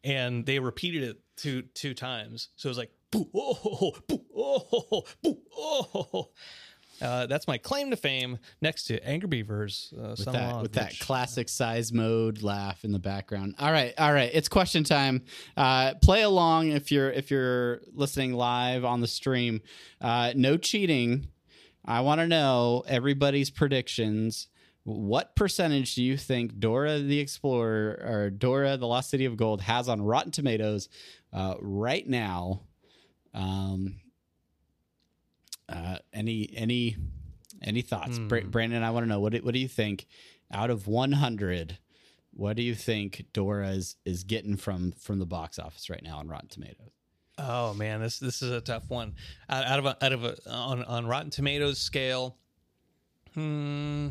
[0.03, 2.49] and they repeated it two two times.
[2.55, 6.31] So it was like, boo, oh, oh, oh boo, oh, ho, boo, oh, ho, ho.
[7.01, 9.93] Uh, that's my claim to fame next to Angry Beavers.
[9.97, 13.55] Uh, with that with that classic Sizemore laugh in the background.
[13.59, 15.23] All right, all right, it's question time.
[15.55, 19.61] Uh, play along if you're if you're listening live on the stream.
[20.01, 21.27] Uh, no cheating.
[21.85, 24.47] I want to know everybody's predictions.
[24.83, 29.61] What percentage do you think Dora the Explorer or Dora the Lost City of Gold
[29.61, 30.89] has on Rotten Tomatoes
[31.31, 32.61] uh, right now?
[33.33, 33.97] Um,
[35.69, 36.97] uh, any any
[37.61, 38.27] any thoughts, Hmm.
[38.27, 38.83] Brandon?
[38.83, 40.07] I want to know what do, what do you think
[40.51, 41.77] out of 100?
[42.31, 46.17] What do you think Dora is, is getting from from the box office right now
[46.19, 46.91] on Rotten Tomatoes?
[47.37, 49.15] Oh man, this this is a tough one.
[49.49, 52.37] Out, out of a, out of a, on on Rotten Tomatoes scale,
[53.33, 54.09] hmm,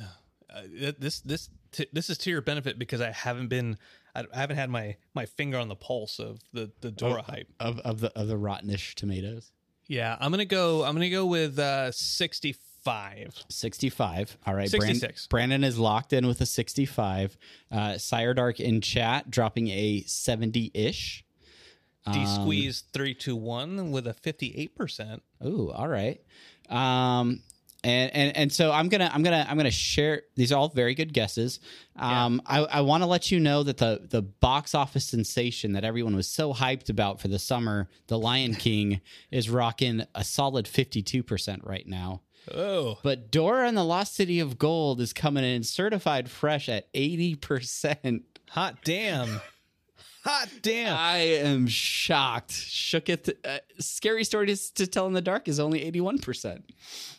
[0.00, 0.62] uh,
[0.98, 3.76] this this t- this is to your benefit because I haven't been
[4.14, 7.48] I haven't had my my finger on the pulse of the the Dora hype.
[7.60, 9.52] of of the of the rottenish tomatoes.
[9.86, 10.84] Yeah, I'm gonna go.
[10.84, 13.44] I'm gonna go with uh, 65.
[13.48, 14.38] 65.
[14.46, 14.70] All right.
[14.70, 15.26] Brand- 66.
[15.28, 17.36] Brandon is locked in with a 65.
[17.70, 21.24] Uh, Sire Dark in chat dropping a 70 ish.
[22.12, 25.22] D squeeze three two one with a 58 percent.
[25.42, 26.20] Ooh, all right.
[26.68, 27.42] Um,
[27.84, 30.22] and, and and so I'm gonna I'm gonna I'm gonna share.
[30.36, 31.60] These are all very good guesses.
[31.96, 35.84] Um, I, I want to let you know that the the box office sensation that
[35.84, 40.66] everyone was so hyped about for the summer, The Lion King, is rocking a solid
[40.66, 42.22] 52 percent right now.
[42.52, 46.88] Oh, But Dora and the Lost City of Gold is coming in certified fresh at
[46.94, 48.24] 80 percent.
[48.50, 49.40] hot damn,
[50.24, 50.96] hot damn.
[50.96, 52.52] I am shocked.
[52.52, 53.38] Shook it.
[53.44, 56.64] Uh, Scary Story to, to Tell in the Dark is only 81 percent.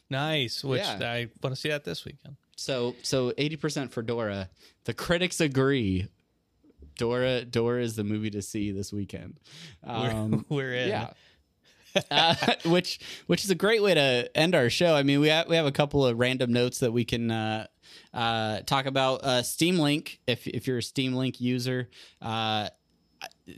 [0.09, 0.63] nice.
[0.63, 0.99] Which Yeah.
[1.01, 2.35] I want to see that this weekend.
[2.57, 4.49] So so eighty percent for Dora.
[4.85, 6.07] The critics agree.
[6.97, 9.39] Dora Dora is the movie to see this weekend.
[9.83, 10.87] Um, We're in.
[10.89, 11.09] yeah.
[12.09, 12.35] uh,
[12.65, 14.95] which which is a great way to end our show.
[14.95, 17.67] I mean, we have, we have a couple of random notes that we can uh,
[18.13, 19.23] uh, talk about.
[19.23, 21.89] Uh, Steam Link, if if you're a Steam Link user,
[22.21, 22.69] uh,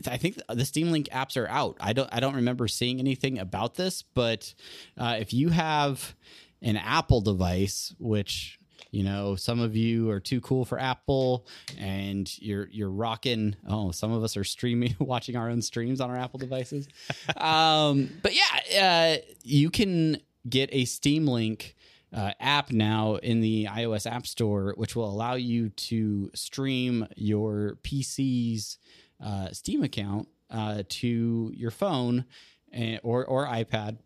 [0.06, 1.76] I think the Steam Link apps are out.
[1.80, 4.54] I don't I don't remember seeing anything about this, but
[4.96, 6.14] uh, if you have
[6.62, 8.58] an Apple device, which
[8.90, 13.56] you know, some of you are too cool for Apple, and you're you're rocking.
[13.68, 16.88] Oh, some of us are streaming, watching our own streams on our Apple devices.
[17.36, 21.76] um, but yeah, uh, you can get a Steam Link
[22.14, 27.78] uh, app now in the iOS App Store, which will allow you to stream your
[27.82, 28.78] PC's
[29.24, 32.24] uh, Steam account uh, to your phone
[32.72, 33.98] and, or or iPad.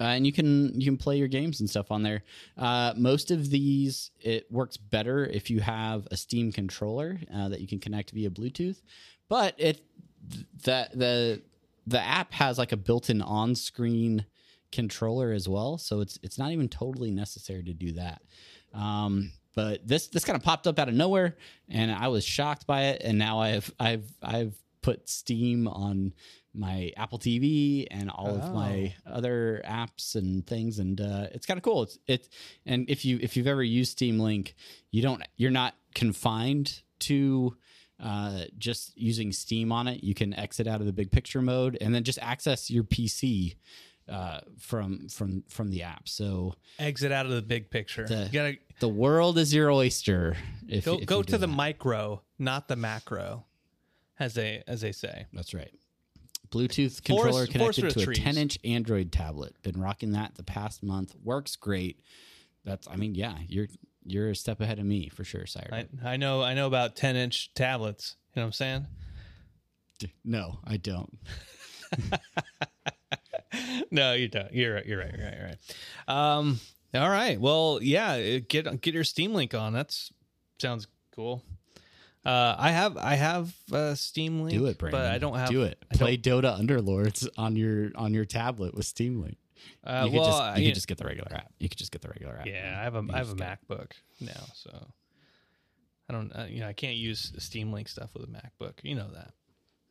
[0.00, 2.22] Uh, and you can you can play your games and stuff on there.
[2.56, 7.60] Uh, most of these it works better if you have a Steam controller uh, that
[7.60, 8.80] you can connect via Bluetooth.
[9.28, 9.82] But it
[10.64, 11.42] the the
[11.86, 14.24] the app has like a built-in on-screen
[14.70, 18.22] controller as well, so it's it's not even totally necessary to do that.
[18.72, 21.36] Um, but this this kind of popped up out of nowhere,
[21.68, 23.02] and I was shocked by it.
[23.04, 26.12] And now I've I've I've put Steam on
[26.52, 31.58] my Apple TV and all of my other apps and things, and uh, it's kind
[31.58, 31.84] of cool.
[31.84, 32.28] It's it,
[32.66, 34.54] and if you if you've ever used Steam Link,
[34.90, 37.56] you don't you're not confined to
[38.02, 40.02] uh, just using Steam on it.
[40.02, 43.56] You can exit out of the big picture mode and then just access your PC
[44.10, 46.08] uh, from from from the app.
[46.08, 48.06] So Exit out of the big picture.
[48.06, 50.36] The- you gotta the world is your oyster.
[50.68, 51.46] If, go if go to the that.
[51.48, 53.46] micro, not the macro,
[54.18, 55.26] as they as they say.
[55.32, 55.72] That's right.
[56.50, 59.54] Bluetooth controller Forest- connected forest to a 10 inch Android tablet.
[59.62, 61.14] Been rocking that the past month.
[61.22, 62.00] Works great.
[62.64, 62.88] That's.
[62.88, 63.68] I mean, yeah, you're
[64.04, 65.68] you're a step ahead of me for sure, Sire.
[65.72, 68.16] I, I know I know about ten inch tablets.
[68.34, 68.86] You know what I'm saying?
[70.24, 71.18] no, I don't.
[73.92, 74.52] no, you don't.
[74.52, 74.86] You're right.
[74.86, 75.14] You're right.
[75.16, 75.36] You're right.
[75.36, 76.36] You're right.
[76.38, 76.60] Um.
[76.94, 77.40] All right.
[77.40, 78.12] Well, yeah.
[78.12, 79.72] uh, Get get your Steam link on.
[79.72, 80.12] That's
[80.58, 81.42] sounds cool.
[82.24, 84.58] Uh, I have I have uh, Steam link.
[84.58, 85.00] Do it, Brandon.
[85.00, 85.48] But I don't have.
[85.48, 85.82] Do it.
[85.94, 89.36] Play Dota Underlords on your on your tablet with Steam Link.
[89.84, 91.52] Uh, you could well, just I- you could just get the regular app.
[91.58, 92.46] You could just get the regular app.
[92.46, 94.70] Yeah, I have a I have a MacBook now, so
[96.08, 96.30] I don't.
[96.32, 98.74] Uh, you know, I can't use Steam Link stuff with a MacBook.
[98.82, 99.32] You know that.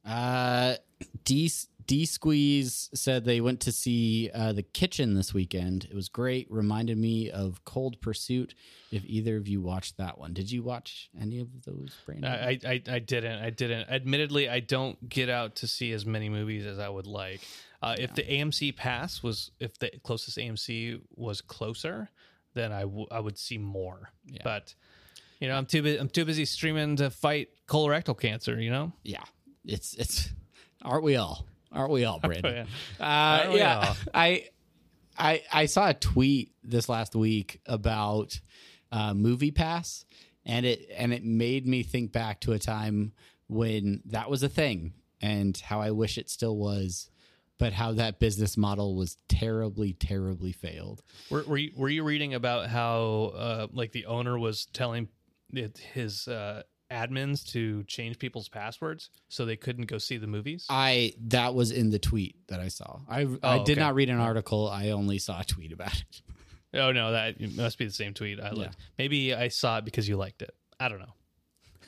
[0.06, 0.76] Uh,
[1.24, 1.52] D
[1.90, 5.86] D Squeeze said they went to see uh, the Kitchen this weekend.
[5.90, 6.46] It was great.
[6.52, 8.54] Reminded me of Cold Pursuit.
[8.92, 11.96] If either of you watched that one, did you watch any of those?
[12.06, 12.32] Brandon?
[12.32, 13.42] I, I I didn't.
[13.42, 13.90] I didn't.
[13.90, 17.42] Admittedly, I don't get out to see as many movies as I would like.
[17.82, 22.10] Uh, If the AMC pass was, if the closest AMC was closer,
[22.54, 24.12] then I, w- I would see more.
[24.28, 24.42] Yeah.
[24.44, 24.76] But
[25.40, 28.62] you know, I'm too bu- I'm too busy streaming to fight colorectal cancer.
[28.62, 28.94] You know.
[29.04, 29.24] yeah,
[29.66, 30.30] it's it's.
[30.84, 31.48] Aren't we all?
[31.72, 32.68] Aren't we all, Brandon?
[33.00, 33.96] Uh, Aren't we yeah, all?
[34.14, 34.50] I,
[35.18, 38.40] I, I saw a tweet this last week about
[38.92, 40.06] uh, Movie Pass,
[40.46, 43.14] and it and it made me think back to a time
[43.48, 47.10] when that was a thing, and how I wish it still was,
[47.58, 51.02] but how that business model was terribly, terribly failed.
[51.30, 55.10] Were, were you were you reading about how uh, like the owner was telling
[55.94, 60.66] his uh, admins to change people's passwords so they couldn't go see the movies?
[60.70, 63.00] I that was in the tweet that I saw.
[63.08, 63.82] I oh, I Oh, did okay.
[63.82, 64.68] not read an article.
[64.70, 66.22] I only saw a tweet about it.
[66.74, 68.76] oh no, that must be the same tweet I looked.
[68.98, 70.54] Maybe I saw it because you liked it.
[70.80, 71.14] I don't know.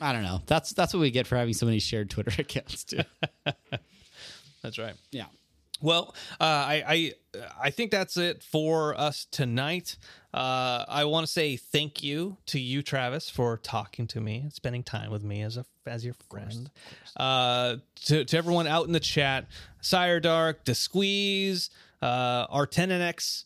[0.00, 0.40] I don't know.
[0.46, 3.00] That's that's what we get for having so many shared Twitter accounts too.
[4.62, 4.94] That's right.
[5.10, 5.26] yeah.
[5.82, 6.84] Well, uh, I,
[7.34, 9.96] I I think that's it for us tonight.
[10.32, 14.52] Uh, I want to say thank you to you, Travis, for talking to me and
[14.52, 16.70] spending time with me as a as your friend.
[17.16, 19.46] Uh, to to everyone out in the chat,
[19.80, 21.68] Sire Dark, D Squeeze,
[22.00, 23.44] uh, our X,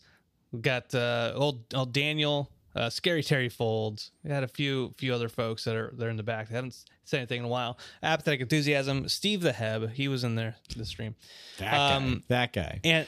[0.60, 4.10] got uh, old old Daniel, uh, Scary Terry Folds.
[4.22, 6.50] We had a few few other folks that are they're in the back.
[6.50, 7.78] They haven't said anything in a while.
[8.02, 11.14] Apathetic Enthusiasm, Steve the Heb, he was in there to the stream.
[11.58, 12.20] That Um, guy.
[12.28, 12.80] That guy.
[12.84, 13.06] And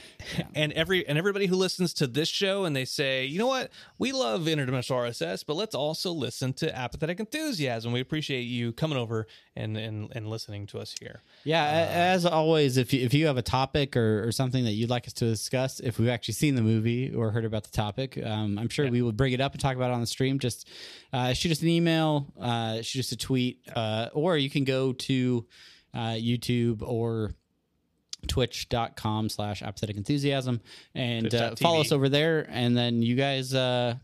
[0.55, 3.71] and every and everybody who listens to this show and they say, you know what,
[3.99, 7.93] we love interdimensional RSS, but let's also listen to Apathetic Enthusiasm.
[7.93, 11.23] We appreciate you coming over and and, and listening to us here.
[11.45, 14.73] Yeah, a- as always, if you, if you have a topic or, or something that
[14.73, 17.71] you'd like us to discuss, if we've actually seen the movie or heard about the
[17.71, 20.07] topic, um, I'm sure we will bring it up and talk about it on the
[20.07, 20.39] stream.
[20.39, 20.69] Just
[21.13, 24.93] uh, shoot us an email, uh, shoot us a tweet, uh, or you can go
[24.93, 25.47] to
[25.95, 27.33] uh, YouTube or
[28.27, 30.61] twitch.com slash apathetic enthusiasm
[30.95, 32.47] and uh, follow us over there.
[32.49, 33.95] And then you guys uh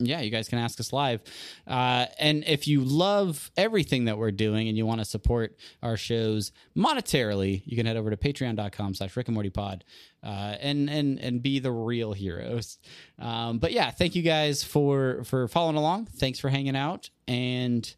[0.00, 1.20] yeah you guys can ask us live.
[1.66, 5.96] Uh and if you love everything that we're doing and you want to support our
[5.96, 9.84] shows monetarily you can head over to patreon.com slash rick and morty pod
[10.22, 12.78] uh and and and be the real heroes.
[13.18, 16.06] Um but yeah thank you guys for for following along.
[16.06, 17.10] Thanks for hanging out.
[17.28, 17.94] And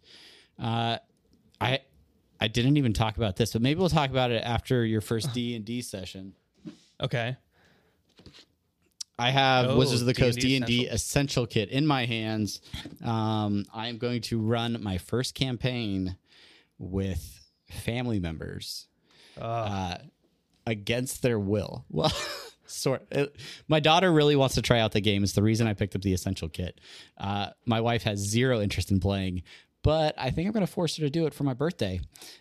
[0.60, 0.98] uh
[1.60, 1.80] i
[2.38, 5.32] I didn't even talk about this, but maybe we'll talk about it after your first
[5.32, 6.34] D and D session.
[7.00, 7.36] Okay.
[9.18, 11.46] I have Oh, Wizards of the Coast D D&D and D Essential.
[11.46, 12.60] Kit in my hands.
[13.02, 16.16] Um, I am going to run my first campaign
[16.78, 18.86] with family members
[19.40, 19.96] uh,
[20.66, 21.84] against their will.
[21.90, 22.12] Well,
[22.66, 23.06] sort.
[23.12, 23.34] It,
[23.68, 25.22] my daughter really wants to try out the game.
[25.22, 26.80] It's the reason I picked up the Essential Kit.
[27.16, 29.44] Uh, my wife has zero interest in playing.
[29.86, 32.00] But I think I'm going to force her to do it for my birthday.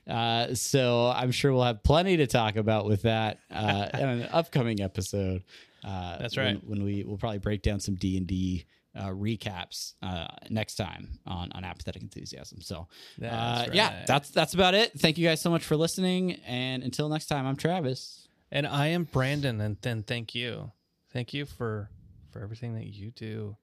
[0.09, 4.23] Uh, so I'm sure we'll have plenty to talk about with that uh, in an
[4.33, 5.43] upcoming episode.
[5.83, 6.59] Uh, That's right.
[6.67, 8.65] When, we will probably break down some D and D
[8.95, 12.61] uh, recaps uh, next time on on apathetic enthusiasm.
[12.61, 12.85] So uh,
[13.19, 14.93] That's yeah, that's that's about it.
[14.97, 18.27] Thank you guys so much for listening, and until next time, I'm Travis.
[18.51, 20.71] And I am Brandon, and then thank you,
[21.13, 21.91] thank you for
[22.31, 23.55] for everything that you do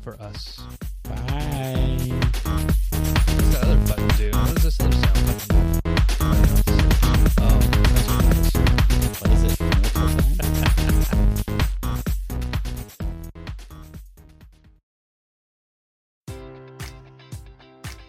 [0.00, 0.58] for us.
[1.02, 2.76] Bye.
[3.86, 4.30] Button do?
[4.32, 5.56] Um, what does this other sound do?
[7.38, 7.58] Oh,
[7.94, 8.75] that's nice.